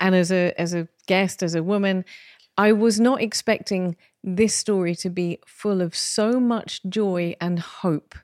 and 0.00 0.14
as 0.14 0.30
a 0.30 0.52
as 0.60 0.74
a 0.74 0.88
guest, 1.06 1.42
as 1.42 1.54
a 1.54 1.62
woman. 1.62 2.04
I 2.58 2.72
was 2.72 2.98
not 2.98 3.20
expecting 3.20 3.96
this 4.24 4.56
story 4.56 4.94
to 4.96 5.10
be 5.10 5.38
full 5.46 5.82
of 5.82 5.94
so 5.94 6.40
much 6.40 6.80
joy 6.88 7.36
and 7.40 7.58
hope. 7.58 8.14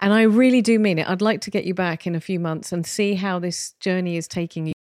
And 0.00 0.12
I 0.12 0.22
really 0.22 0.62
do 0.62 0.78
mean 0.78 0.98
it. 0.98 1.08
I'd 1.08 1.22
like 1.22 1.40
to 1.42 1.50
get 1.50 1.64
you 1.64 1.74
back 1.74 2.06
in 2.06 2.14
a 2.14 2.20
few 2.20 2.38
months 2.38 2.72
and 2.72 2.86
see 2.86 3.14
how 3.14 3.38
this 3.38 3.72
journey 3.80 4.16
is 4.16 4.28
taking 4.28 4.66
you. 4.66 4.74